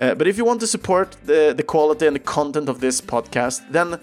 Uh, 0.00 0.14
but 0.14 0.26
if 0.26 0.38
you 0.38 0.44
want 0.44 0.60
to 0.60 0.66
support 0.66 1.16
the 1.24 1.54
the 1.56 1.62
quality 1.62 2.06
and 2.06 2.16
the 2.16 2.24
content 2.24 2.68
of 2.68 2.80
this 2.80 3.00
podcast, 3.00 3.60
then 3.70 3.98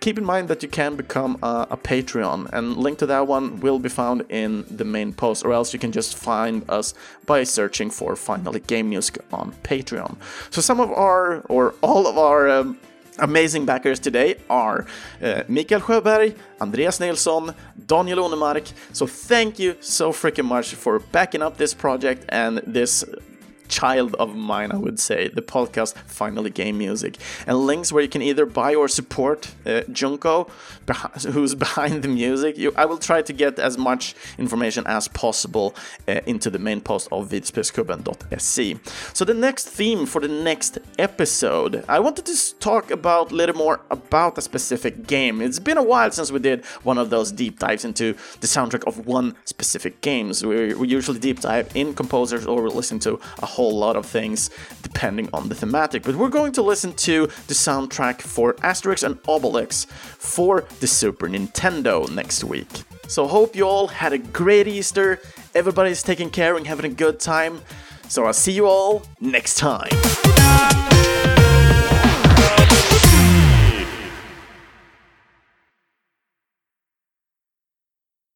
keep 0.00 0.18
in 0.18 0.24
mind 0.24 0.48
that 0.48 0.62
you 0.62 0.68
can 0.68 0.96
become 0.96 1.38
a, 1.42 1.66
a, 1.70 1.76
Patreon, 1.76 2.48
and 2.52 2.76
link 2.76 2.98
to 2.98 3.06
that 3.06 3.26
one 3.26 3.60
will 3.60 3.78
be 3.78 3.88
found 3.88 4.24
in 4.28 4.64
the 4.70 4.84
main 4.84 5.12
post, 5.12 5.44
or 5.44 5.52
else 5.52 5.72
you 5.72 5.78
can 5.78 5.92
just 5.92 6.16
find 6.16 6.68
us 6.68 6.94
by 7.26 7.44
searching 7.44 7.90
for 7.90 8.16
Finally 8.16 8.60
Game 8.60 8.88
Music 8.88 9.18
on 9.32 9.52
Patreon. 9.62 10.16
So 10.50 10.60
some 10.60 10.80
of 10.80 10.90
our, 10.90 11.40
or 11.48 11.74
all 11.82 12.06
of 12.06 12.18
our 12.18 12.48
um, 12.48 12.78
amazing 13.18 13.66
backers 13.66 13.98
today 13.98 14.36
are 14.48 14.86
uh, 15.22 15.42
Mikael 15.48 15.80
Sjöberg, 15.80 16.36
Andreas 16.60 17.00
Nilsson, 17.00 17.54
Daniel 17.86 18.28
Onemark. 18.28 18.72
So 18.92 19.06
thank 19.06 19.58
you 19.58 19.76
so 19.80 20.12
freaking 20.12 20.44
much 20.44 20.74
for 20.74 20.98
backing 20.98 21.42
up 21.42 21.56
this 21.56 21.74
project 21.74 22.24
and 22.28 22.58
this 22.66 23.04
child 23.68 24.14
of 24.16 24.34
mine, 24.34 24.72
I 24.72 24.76
would 24.76 24.98
say, 24.98 25.28
the 25.28 25.42
podcast 25.42 25.96
Finally 26.06 26.50
Game 26.50 26.78
Music, 26.78 27.16
and 27.46 27.58
links 27.58 27.92
where 27.92 28.02
you 28.02 28.08
can 28.08 28.22
either 28.22 28.46
buy 28.46 28.74
or 28.74 28.88
support 28.88 29.54
uh, 29.66 29.82
Junko, 29.92 30.50
who's 31.32 31.54
behind 31.54 32.02
the 32.02 32.08
music. 32.08 32.56
You, 32.58 32.72
I 32.76 32.86
will 32.86 32.98
try 32.98 33.22
to 33.22 33.32
get 33.32 33.58
as 33.58 33.78
much 33.78 34.14
information 34.38 34.86
as 34.86 35.08
possible 35.08 35.74
uh, 36.06 36.20
into 36.26 36.50
the 36.50 36.58
main 36.58 36.80
post 36.80 37.08
of 37.12 37.28
videospelsklubben.se. 37.30 38.76
So 39.12 39.24
the 39.24 39.34
next 39.34 39.68
theme 39.68 40.06
for 40.06 40.20
the 40.20 40.28
next 40.28 40.78
episode, 40.98 41.84
I 41.88 41.98
wanted 42.00 42.26
to 42.26 42.58
talk 42.58 42.90
about 42.90 43.32
a 43.32 43.34
little 43.34 43.56
more 43.56 43.80
about 43.90 44.38
a 44.38 44.42
specific 44.42 45.06
game. 45.06 45.40
It's 45.40 45.58
been 45.58 45.78
a 45.78 45.82
while 45.82 46.10
since 46.10 46.32
we 46.32 46.38
did 46.38 46.64
one 46.82 46.98
of 46.98 47.10
those 47.10 47.32
deep 47.32 47.58
dives 47.58 47.84
into 47.84 48.14
the 48.40 48.46
soundtrack 48.46 48.84
of 48.86 49.06
one 49.06 49.36
specific 49.44 50.00
game. 50.00 50.32
So 50.32 50.48
we, 50.48 50.74
we 50.74 50.88
usually 50.88 51.18
deep 51.18 51.40
dive 51.40 51.70
in 51.74 51.94
composers 51.94 52.46
or 52.46 52.62
we 52.62 52.70
listen 52.70 52.98
to 53.00 53.20
a 53.42 53.46
whole 53.58 53.76
lot 53.76 53.96
of 53.96 54.06
things 54.06 54.50
depending 54.82 55.28
on 55.32 55.48
the 55.48 55.54
thematic. 55.54 56.04
But 56.04 56.14
we're 56.14 56.36
going 56.40 56.52
to 56.52 56.62
listen 56.62 56.92
to 57.08 57.26
the 57.48 57.54
soundtrack 57.54 58.20
for 58.20 58.54
Asterix 58.70 59.02
and 59.02 59.16
Obelix 59.24 59.86
for 59.86 60.64
the 60.78 60.86
Super 60.86 61.28
Nintendo 61.28 62.08
next 62.20 62.44
week. 62.44 62.72
So 63.08 63.26
hope 63.26 63.56
you 63.56 63.64
all 63.64 63.88
had 63.88 64.12
a 64.12 64.18
great 64.18 64.68
Easter. 64.68 65.20
Everybody's 65.56 66.02
taking 66.04 66.30
care 66.30 66.56
and 66.56 66.66
having 66.66 66.86
a 66.92 66.94
good 66.94 67.18
time. 67.18 67.60
So 68.08 68.26
I'll 68.26 68.32
see 68.32 68.52
you 68.52 68.66
all 68.66 69.02
next 69.20 69.56
time. 69.58 69.90